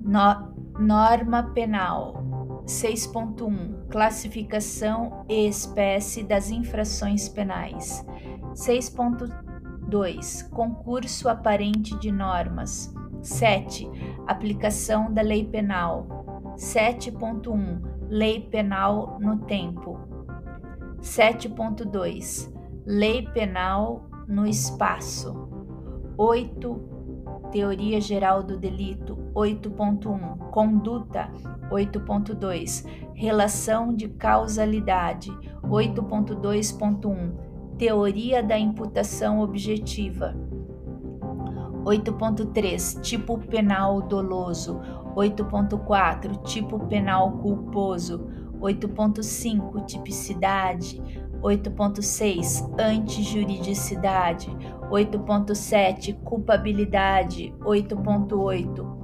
No 0.01 0.53
norma 0.81 1.53
penal. 1.55 2.36
6.1. 2.67 3.89
Classificação 3.89 5.25
e 5.29 5.47
espécie 5.49 6.23
das 6.23 6.51
infrações 6.51 7.29
penais. 7.29 8.05
6.2 8.55 9.47
2. 9.87 10.43
Concurso 10.43 11.29
aparente 11.29 11.97
de 11.99 12.11
normas. 12.11 12.93
7. 13.23 13.89
Aplicação 14.27 15.13
da 15.13 15.23
lei 15.23 15.45
penal. 15.45 16.55
7.1. 16.57 17.81
Lei 18.09 18.41
penal 18.41 19.19
no 19.21 19.39
tempo. 19.39 19.99
7.2. 21.01 22.53
Lei 22.85 23.23
penal 23.31 24.09
no 24.29 24.47
espaço. 24.47 25.49
8. 26.17 26.96
Teoria 27.51 28.01
Geral 28.01 28.43
do 28.43 28.57
Delito 28.57 29.17
8.1, 29.35 30.51
Conduta 30.51 31.31
8.2, 31.71 32.87
Relação 33.15 33.95
de 33.95 34.09
Causalidade 34.09 35.31
8.2.1, 35.63 37.33
Teoria 37.79 38.43
da 38.43 38.59
Imputação 38.59 39.41
Objetiva 39.41 40.35
8.3 41.85 43.01
Tipo 43.01 43.39
penal 43.39 44.03
doloso 44.03 44.81
8.4 45.15 46.43
Tipo 46.43 46.81
penal 46.81 47.33
culposo 47.39 48.27
8.5 48.61 49.85
Tipicidade 49.85 51.01
8.6 51.43 52.75
Antijuridicidade 52.81 54.49
8.7 54.91 56.17
Culpabilidade 56.23 57.55
8.8 57.61 58.97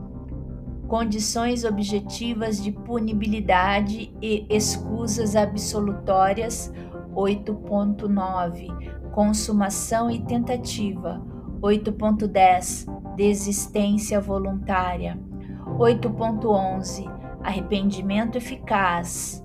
Condições 0.87 1.65
objetivas 1.65 2.63
de 2.63 2.71
punibilidade 2.71 4.15
e 4.21 4.47
escusas 4.49 5.35
absolutórias 5.35 6.73
8.9 7.15 9.11
Consumação 9.11 10.11
e 10.11 10.21
tentativa 10.21 11.23
8.10 11.61 13.15
Desistência 13.17 14.21
voluntária 14.21 15.19
8.11 15.79 17.11
Arrependimento 17.43 18.37
eficaz 18.37 19.45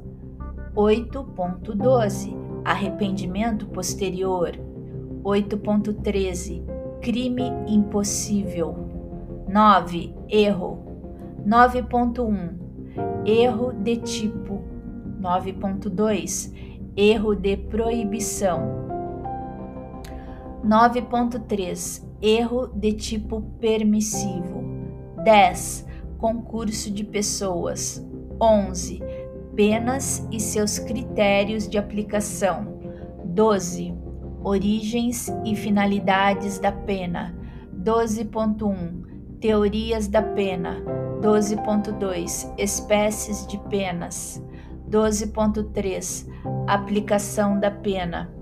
8.12 0.76 2.38
Arrependimento 2.64 3.66
posterior 3.68 4.67
8.13 5.28 6.64
Crime 7.02 7.44
impossível 7.68 8.76
9 9.50 10.16
Erro 10.30 10.80
9.1 11.46 12.56
Erro 13.26 13.74
de 13.74 13.98
tipo 13.98 14.64
9.2 15.22 16.54
Erro 16.96 17.36
de 17.36 17.58
proibição 17.58 18.88
9.3 20.66 22.08
Erro 22.22 22.68
de 22.68 22.94
tipo 22.94 23.42
permissivo. 23.60 24.64
10. 25.24 25.86
Concurso 26.18 26.90
de 26.90 27.04
pessoas. 27.04 28.04
11. 28.42 29.04
Penas 29.56 30.28
e 30.32 30.40
seus 30.40 30.80
critérios 30.80 31.70
de 31.70 31.78
aplicação. 31.78 32.80
12. 33.24 33.94
Origens 34.48 35.28
e 35.44 35.58
finalidades 35.58 36.58
da 36.58 36.72
pena. 36.72 37.36
12.1. 37.84 39.04
Teorias 39.42 40.08
da 40.08 40.22
pena. 40.22 40.82
12.2. 41.22 42.54
Espécies 42.58 43.46
de 43.46 43.58
penas. 43.58 44.42
12.3. 44.90 46.26
Aplicação 46.66 47.60
da 47.60 47.70
pena. 47.70 48.34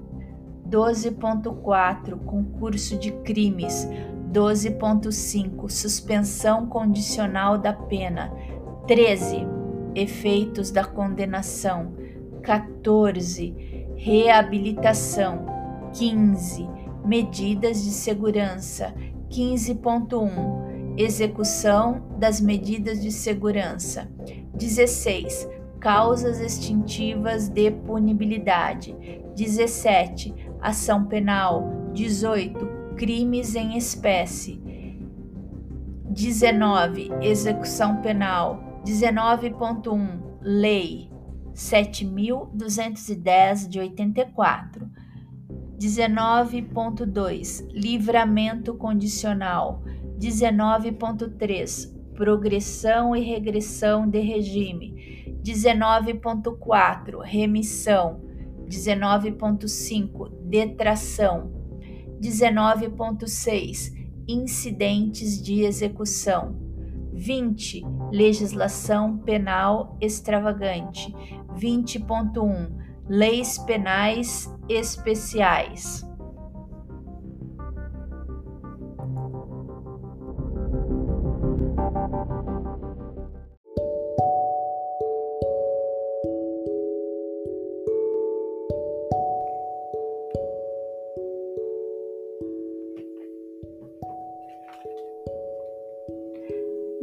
12.4 0.69 2.19
Concurso 2.23 2.99
de 2.99 3.11
crimes 3.11 3.89
12.5 4.31 5.69
Suspensão 5.69 6.67
condicional 6.67 7.57
da 7.57 7.73
pena 7.73 8.31
13 8.87 9.47
Efeitos 9.93 10.69
da 10.71 10.83
condenação 10.83 11.93
14 12.41 13.93
Reabilitação 13.95 15.54
15 15.97 16.67
Medidas 17.05 17.83
de 17.83 17.91
segurança 17.91 18.93
15.1 19.29 20.97
Execução 20.97 22.01
das 22.17 22.39
medidas 22.39 23.01
de 23.01 23.11
segurança 23.11 24.09
16 24.53 25.49
Causas 25.79 26.39
extintivas 26.39 27.49
de 27.49 27.69
punibilidade 27.69 28.95
17 29.35 30.33
ação 30.61 31.05
penal, 31.05 31.91
18, 31.93 32.95
crimes 32.97 33.55
em 33.55 33.77
espécie, 33.77 34.59
19, 36.09 37.11
execução 37.21 38.01
penal, 38.01 38.81
19.1, 38.83 40.19
lei 40.41 41.11
7210 41.53 43.69
de 43.69 43.79
84. 43.79 44.89
19.2 45.77 47.67
Livramento 47.71 48.75
condicional. 48.75 49.83
19.3 50.17 51.93
Progressão 52.15 53.15
e 53.15 53.21
regressão 53.21 54.07
de 54.07 54.19
regime. 54.19 55.37
19.4 55.43 57.21
Remissão. 57.21 58.21
19.5 58.67 60.31
Detração. 60.43 61.51
19.6 62.21 63.93
Incidentes 64.27 65.41
de 65.41 65.63
execução. 65.63 66.55
20 67.11 67.83
Legislação 68.11 69.17
penal 69.17 69.97
extravagante. 69.99 71.13
20.1 71.57 72.84
Leis 73.07 73.59
penais 73.59 74.49
especiais 74.67 76.03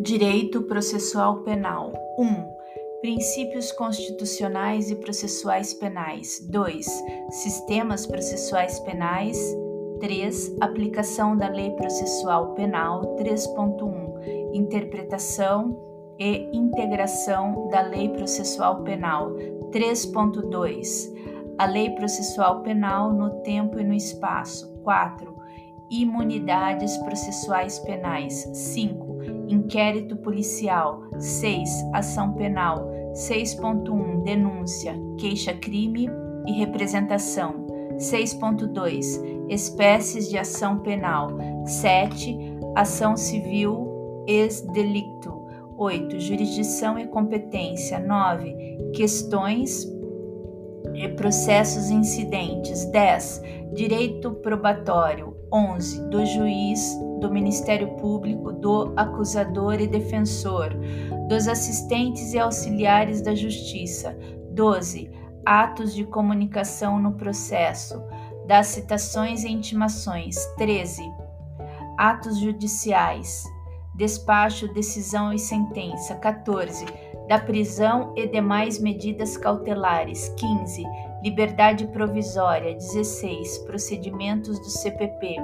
Direito 0.03 0.63
processual 0.65 1.45
penal 1.45 1.93
1. 2.19 2.25
Um, 2.25 2.62
princípios 3.03 3.73
constitucionais 3.73 4.89
e 4.89 4.95
processuais 4.95 5.75
penais. 5.75 6.41
2. 6.49 6.87
Sistemas 7.31 8.07
processuais 8.07 8.79
penais. 8.81 9.37
3. 9.99 10.57
Aplicação 10.61 11.37
da 11.37 11.49
lei 11.49 11.73
processual 11.73 12.55
penal. 12.55 13.17
3.1. 13.17 14.55
Interpretação 14.55 15.77
e 16.17 16.49
integração 16.57 17.69
da 17.71 17.83
lei 17.83 18.09
processual 18.09 18.85
penal. 18.85 19.33
3.2. 19.73 21.13
A 21.59 21.67
lei 21.67 21.91
processual 21.91 22.63
penal 22.63 23.13
no 23.13 23.43
tempo 23.43 23.81
e 23.81 23.85
no 23.85 23.95
espaço. 23.95 24.73
4. 24.85 25.37
Imunidades 25.91 26.97
processuais 26.99 27.81
penais. 27.81 28.49
5 28.53 29.02
Inquérito 29.49 30.17
policial. 30.17 31.03
6. 31.19 31.69
Ação 31.93 32.33
penal. 32.35 32.89
6.1. 33.13 34.23
Denúncia, 34.23 34.95
queixa-crime 35.19 36.09
e 36.47 36.53
representação. 36.53 37.67
6.2. 37.97 39.49
Espécies 39.49 40.29
de 40.29 40.39
ação 40.39 40.79
penal. 40.79 41.31
7. 41.65 42.37
Ação 42.75 43.17
civil 43.17 44.25
ex-delicto. 44.27 45.43
8. 45.77 46.21
Jurisdição 46.21 46.99
e 46.99 47.07
competência. 47.07 47.99
9. 47.99 48.93
Questões 48.95 49.87
e 50.95 51.09
processos 51.09 51.91
incidentes. 51.91 52.85
10. 52.87 53.43
Direito 53.73 54.33
probatório. 54.33 55.32
11. 55.53 56.09
Do 56.09 56.25
juiz 56.25 56.99
do 57.21 57.31
Ministério 57.31 57.89
Público, 57.97 58.53
do 58.53 58.93
acusador 58.97 59.81
e 59.81 59.87
defensor, 59.87 60.71
dos 61.29 61.47
assistentes 61.47 62.33
e 62.33 62.39
auxiliares 62.39 63.23
da 63.23 63.35
Justiça. 63.35 64.17
12. 64.51 65.11
Atos 65.45 65.95
de 65.95 66.05
comunicação 66.05 67.01
no 67.01 67.13
processo, 67.13 68.03
das 68.47 68.69
citações 68.69 69.45
e 69.45 69.49
intimações. 69.49 70.37
13. 70.57 71.03
Atos 71.97 72.39
judiciais, 72.39 73.45
despacho, 73.95 74.73
decisão 74.73 75.33
e 75.33 75.39
sentença. 75.39 76.15
14. 76.17 76.85
Da 77.29 77.39
prisão 77.39 78.13
e 78.17 78.27
demais 78.27 78.81
medidas 78.81 79.37
cautelares. 79.37 80.29
15. 80.37 80.85
Liberdade 81.23 81.87
provisória. 81.89 82.75
16. 82.75 83.59
Procedimentos 83.59 84.59
do 84.59 84.69
CPP. 84.69 85.37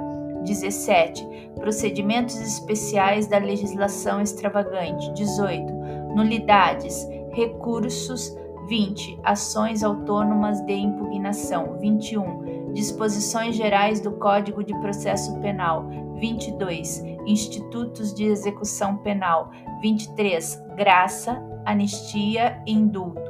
17. 0.43 1.51
Procedimentos 1.55 2.35
especiais 2.35 3.27
da 3.27 3.37
legislação 3.37 4.21
extravagante. 4.21 5.11
18. 5.13 5.71
Nulidades. 6.15 7.07
Recursos. 7.31 8.37
20. 8.67 9.19
Ações 9.23 9.83
autônomas 9.83 10.61
de 10.61 10.73
impugnação. 10.73 11.77
21. 11.79 12.71
Disposições 12.73 13.55
gerais 13.55 13.99
do 13.99 14.11
Código 14.11 14.63
de 14.63 14.79
Processo 14.79 15.39
Penal. 15.39 15.87
22. 16.19 17.03
institutos 17.25 18.13
de 18.13 18.25
execução 18.25 18.97
penal. 18.97 19.51
23. 19.81 20.61
Graça, 20.75 21.41
anistia 21.65 22.61
e 22.65 22.73
indulto. 22.73 23.28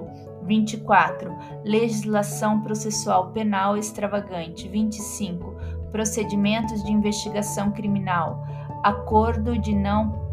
24. 0.50 1.32
Legislação 1.64 2.62
processual 2.62 3.32
penal 3.32 3.78
extravagante. 3.78 4.68
25. 4.68 5.56
Procedimentos 5.91 6.84
de 6.84 6.91
investigação 6.91 7.72
criminal. 7.72 8.43
Acordo 8.84 9.58
de 9.58 9.76
não 9.76 10.28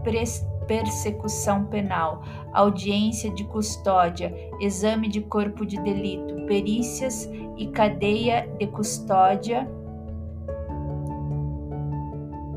persecução 0.67 1.67
penal, 1.67 2.23
audiência 2.53 3.31
de 3.31 3.45
custódia, 3.45 4.35
exame 4.61 5.09
de 5.09 5.21
corpo 5.21 5.67
de 5.67 5.81
delito, 5.81 6.47
perícias 6.47 7.29
e 7.57 7.67
cadeia 7.69 8.49
de 8.59 8.67
custódia 8.69 9.69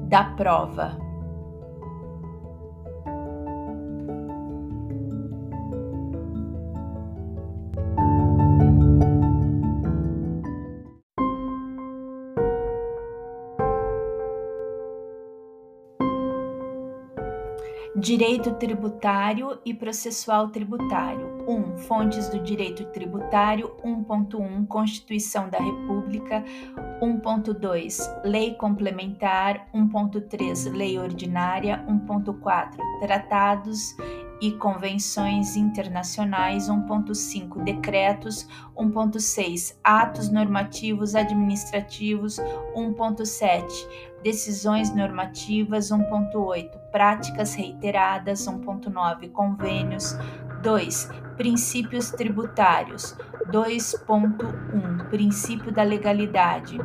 da 0.08 0.24
prova. 0.24 1.09
Direito 18.00 18.54
tributário 18.54 19.60
e 19.66 19.74
processual 19.74 20.48
tributário. 20.50 21.44
1. 21.46 21.52
Um, 21.52 21.78
fontes 21.78 22.30
do 22.30 22.40
direito 22.40 22.86
tributário. 22.86 23.76
1.1 23.84 24.66
Constituição 24.68 25.50
da 25.50 25.60
República. 25.60 26.42
1.2 27.02 28.00
Lei 28.24 28.54
complementar. 28.54 29.68
1.3 29.74 30.72
Lei 30.72 30.98
ordinária. 30.98 31.86
1.4 31.90 32.78
Tratados 33.02 33.98
e 34.42 34.52
convenções 34.54 35.56
internacionais 35.56 36.70
1.5 36.70 37.64
decretos 37.64 38.48
1.6 38.78 39.76
atos 39.84 40.30
normativos 40.30 41.14
administrativos 41.14 42.38
1.7 42.74 43.68
decisões 44.24 44.94
normativas 44.96 45.90
1.8 45.92 46.78
práticas 46.92 47.54
reiteradas 47.54 48.46
1.9 48.48 49.32
convênios 49.32 50.16
2 50.62 51.10
princípios 51.38 52.12
tributários 52.12 53.16
2.1 53.48 55.10
princípio 55.10 55.72
da 55.72 55.84
legalidade 55.84 56.78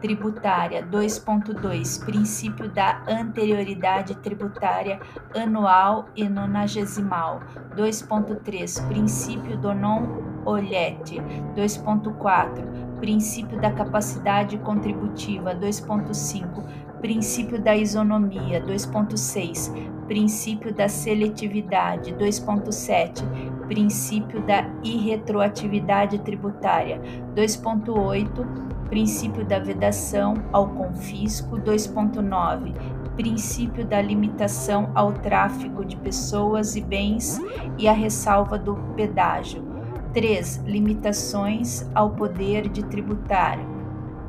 tributária 0.00 0.86
2.2 0.86 2.04
Princípio 2.04 2.68
da 2.68 3.02
anterioridade 3.08 4.14
tributária 4.16 5.00
anual 5.34 6.06
e 6.16 6.28
nonagesimal 6.28 7.40
2.3 7.76 8.86
Princípio 8.88 9.56
do 9.56 9.72
non 9.74 10.42
olhete 10.44 11.16
2.4 11.54 12.98
Princípio 13.00 13.60
da 13.60 13.70
capacidade 13.70 14.56
contributiva 14.58 15.54
2.5 15.54 16.86
Princípio 17.00 17.60
da 17.60 17.76
isonomia 17.76 18.60
2.6 18.62 20.06
Princípio 20.06 20.72
da 20.72 20.88
seletividade 20.88 22.12
2.7 22.14 23.66
Princípio 23.66 24.40
da 24.42 24.64
irretroatividade 24.82 26.18
tributária 26.20 27.00
2.8 27.34 28.75
princípio 28.88 29.44
da 29.44 29.58
vedação 29.58 30.34
ao 30.52 30.68
confisco 30.68 31.56
2.9, 31.56 32.72
princípio 33.16 33.84
da 33.84 34.00
limitação 34.00 34.90
ao 34.94 35.12
tráfico 35.12 35.84
de 35.84 35.96
pessoas 35.96 36.76
e 36.76 36.80
bens 36.80 37.40
e 37.78 37.88
a 37.88 37.92
ressalva 37.92 38.58
do 38.58 38.76
pedágio. 38.94 39.64
3. 40.12 40.62
Limitações 40.64 41.86
ao 41.94 42.10
poder 42.10 42.68
de 42.68 42.84
tributar. 42.84 43.58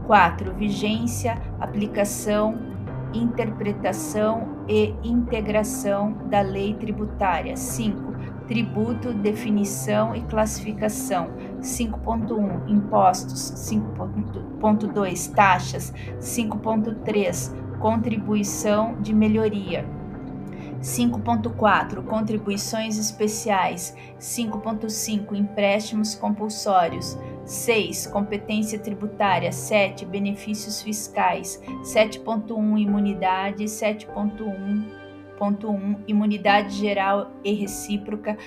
4. 0.05 0.53
Vigência, 0.53 1.41
aplicação, 1.59 2.57
interpretação 3.13 4.57
e 4.67 4.93
integração 5.03 6.13
da 6.29 6.41
lei 6.41 6.73
tributária. 6.73 7.55
5 7.55 8.07
tributo, 8.47 9.13
definição 9.13 10.15
e 10.15 10.21
classificação. 10.21 11.29
5.1 11.61 12.69
impostos, 12.69 13.51
5.2 13.51 15.33
taxas, 15.33 15.93
5.3 16.19 17.77
contribuição 17.79 18.99
de 19.01 19.13
melhoria. 19.13 19.85
5.4 20.81 22.03
Contribuições 22.03 22.97
especiais. 22.97 23.95
5.5 24.19 25.35
Empréstimos 25.35 26.15
compulsórios. 26.15 27.17
6. 27.45 28.07
Competência 28.07 28.77
tributária. 28.77 29.51
7. 29.51 30.05
Benefícios 30.05 30.81
fiscais. 30.81 31.61
7.1 31.83 32.79
Imunidade. 32.79 33.65
7.1 33.65 35.07
7.1 35.37 36.03
Imunidade 36.07 36.75
geral 36.75 37.31
e 37.43 37.53
recíproca 37.53 38.37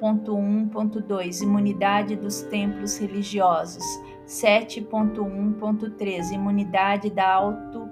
7.1.2 0.00 1.42
Imunidade 1.42 2.16
dos 2.16 2.40
templos 2.42 2.98
religiosos. 2.98 3.84
7.1.3 4.26 6.32
Imunidade 6.32 7.10
da 7.10 7.34
auto 7.34 7.88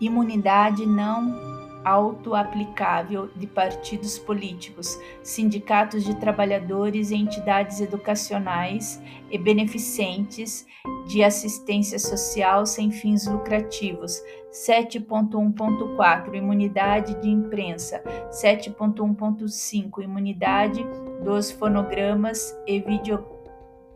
imunidade 0.00 0.86
não 0.86 1.45
autoaplicável 1.86 3.30
de 3.36 3.46
partidos 3.46 4.18
políticos, 4.18 4.98
sindicatos 5.22 6.04
de 6.04 6.16
trabalhadores 6.16 7.12
e 7.12 7.14
entidades 7.14 7.80
educacionais 7.80 9.00
e 9.30 9.38
beneficentes 9.38 10.66
de 11.06 11.22
assistência 11.22 11.98
social 12.00 12.66
sem 12.66 12.90
fins 12.90 13.28
lucrativos. 13.28 14.20
7.1.4 14.50 16.34
Imunidade 16.34 17.14
de 17.20 17.28
imprensa. 17.28 18.02
7.1.5 18.30 20.02
Imunidade 20.02 20.84
dos 21.22 21.52
fonogramas 21.52 22.52
e 22.66 22.80
videogramas 22.80 23.35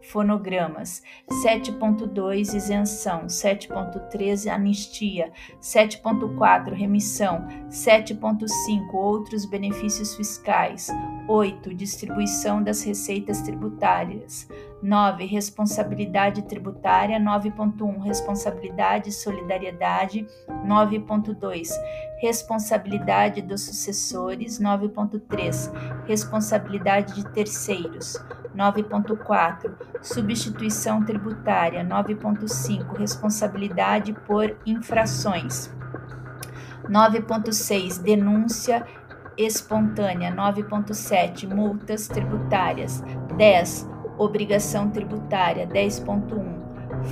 fonogramas, 0.03 1.03
7.2 1.44 2.55
isenção, 2.55 3.26
7.13 3.26 4.51
anistia, 4.51 5.32
7.4 5.61 6.72
remissão, 6.72 7.46
7.5 7.68 8.94
outros 8.94 9.44
benefícios 9.44 10.14
fiscais, 10.14 10.88
8 11.28 11.74
distribuição 11.74 12.62
das 12.62 12.82
receitas 12.82 13.42
tributárias, 13.42 14.48
9 14.82 15.26
responsabilidade 15.26 16.42
tributária, 16.42 17.18
9.1 17.18 18.03
responsabilidade 18.03 19.11
e 19.11 19.12
solidariedade, 19.12 20.26
9.2 20.66 21.68
responsabilidade 22.20 23.42
dos 23.42 23.62
sucessores, 23.62 24.61
9.3 24.61 26.05
responsabilidade 26.07 27.14
de 27.14 27.30
terceiros, 27.32 28.16
9.4 28.57 29.72
Substituição 30.03 31.05
tributária. 31.05 31.84
9.5 31.84 32.96
Responsabilidade 32.96 34.12
por 34.26 34.57
infrações. 34.66 35.72
9.6 36.88 38.01
Denúncia 38.03 38.86
espontânea. 39.36 40.32
9.7 40.34 41.48
Multas 41.48 42.09
tributárias. 42.09 43.03
10 43.36 43.88
Obrigação 44.18 44.90
tributária. 44.90 45.66
10.1 45.66 46.61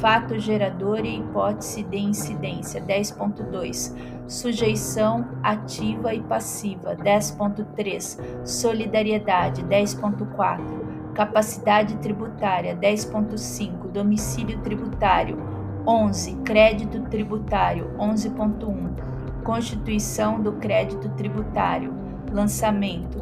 Fato 0.01 0.39
gerador 0.39 1.05
e 1.05 1.19
hipótese 1.19 1.83
de 1.85 1.99
incidência. 1.99 2.83
10.2 2.83 3.95
Sujeição 4.27 5.27
ativa 5.43 6.13
e 6.13 6.21
passiva. 6.21 6.97
10.3 6.97 8.47
Solidariedade. 8.47 9.63
10.4 9.63 10.88
Capacidade 11.19 11.97
tributária 11.97 12.77
10.5, 12.77 13.89
domicílio 13.89 14.61
tributário 14.61 15.37
11, 15.85 16.37
crédito 16.45 17.01
tributário 17.11 17.91
11.1, 17.99 19.43
constituição 19.43 20.41
do 20.41 20.53
crédito 20.53 21.09
tributário, 21.17 21.93
lançamento 22.31 23.19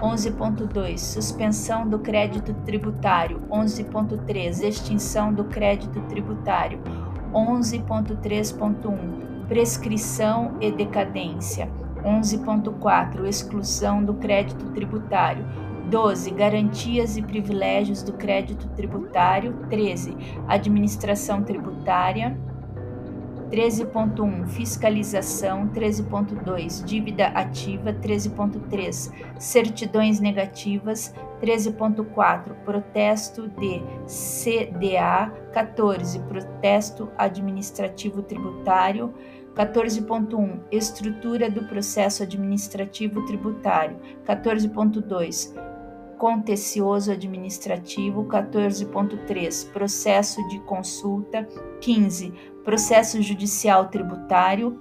11.2, 0.00 0.96
suspensão 0.96 1.86
do 1.86 1.98
crédito 1.98 2.54
tributário 2.64 3.42
11.3, 3.50 4.66
extinção 4.66 5.30
do 5.30 5.44
crédito 5.44 6.00
tributário 6.08 6.80
11.3.1, 7.34 9.46
prescrição 9.46 10.56
e 10.58 10.72
decadência 10.72 11.70
11.4, 12.02 13.26
exclusão 13.26 14.02
do 14.02 14.14
crédito 14.14 14.70
tributário 14.70 15.44
12. 15.86 16.30
Garantias 16.32 17.16
e 17.16 17.22
privilégios 17.22 18.02
do 18.02 18.12
crédito 18.12 18.68
tributário. 18.68 19.54
13. 19.68 20.16
Administração 20.48 21.42
tributária. 21.42 22.36
13.1 23.50 24.48
Fiscalização 24.48 25.68
13.2 25.68 26.84
Dívida 26.84 27.28
ativa 27.28 27.92
13.3 27.92 29.12
Certidões 29.38 30.18
negativas 30.18 31.14
13.4 31.40 32.54
Protesto 32.64 33.48
de 33.48 33.82
CDA 34.06 35.32
14 35.52 36.18
Protesto 36.20 37.08
administrativo 37.16 38.22
tributário 38.22 39.14
14.1 39.54 40.60
Estrutura 40.72 41.48
do 41.48 41.64
processo 41.68 42.24
administrativo 42.24 43.24
tributário 43.26 43.96
14.2 44.26 45.54
Contencioso 46.18 47.12
administrativo 47.12 48.24
14.3 48.24 49.70
Processo 49.70 50.46
de 50.48 50.58
consulta 50.60 51.46
15 51.80 52.32
Processo 52.64 53.20
judicial 53.22 53.88
tributário 53.88 54.80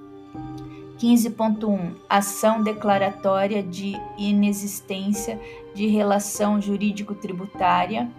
15.1 0.98 1.96
Ação 2.10 2.64
declaratória 2.64 3.62
de 3.62 3.94
inexistência 4.18 5.40
de 5.74 5.88
relação 5.88 6.62
jurídico-tributária 6.62 8.10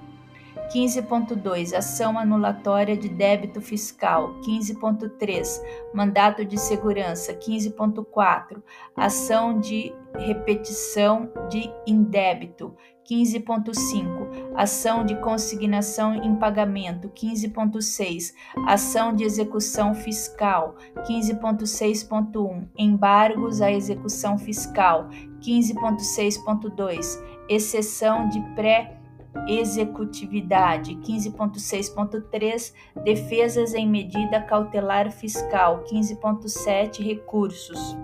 15.2 0.73 1.75
Ação 1.77 2.19
anulatória 2.19 2.97
de 2.97 3.09
débito 3.09 3.61
fiscal. 3.61 4.35
15.3 4.41 5.61
Mandato 5.95 6.45
de 6.45 6.59
segurança. 6.59 7.35
15.4 7.35 8.63
Ação 8.97 9.61
de 9.61 9.95
repetição 10.19 11.31
de 11.49 11.71
indébito. 11.87 12.75
15.5 13.09 14.53
Ação 14.55 15.05
de 15.05 15.15
consignação 15.21 16.15
em 16.15 16.35
pagamento. 16.37 17.09
15.6 17.09 18.35
Ação 18.67 19.15
de 19.15 19.25
execução 19.25 19.95
fiscal. 19.95 20.77
15.6.1 21.09 22.67
Embargos 22.77 23.61
à 23.61 23.71
execução 23.71 24.37
fiscal. 24.37 25.09
15.6.2 25.41 27.23
Exceção 27.49 28.29
de 28.29 28.41
pré 28.55 28.97
executividade 29.47 30.97
15.6.3 30.97 32.73
defesas 33.05 33.75
em 33.75 33.87
medida 33.87 34.41
cautelar 34.41 35.13
fiscal 35.13 35.85
15.7 35.85 37.05
recursos 37.05 37.97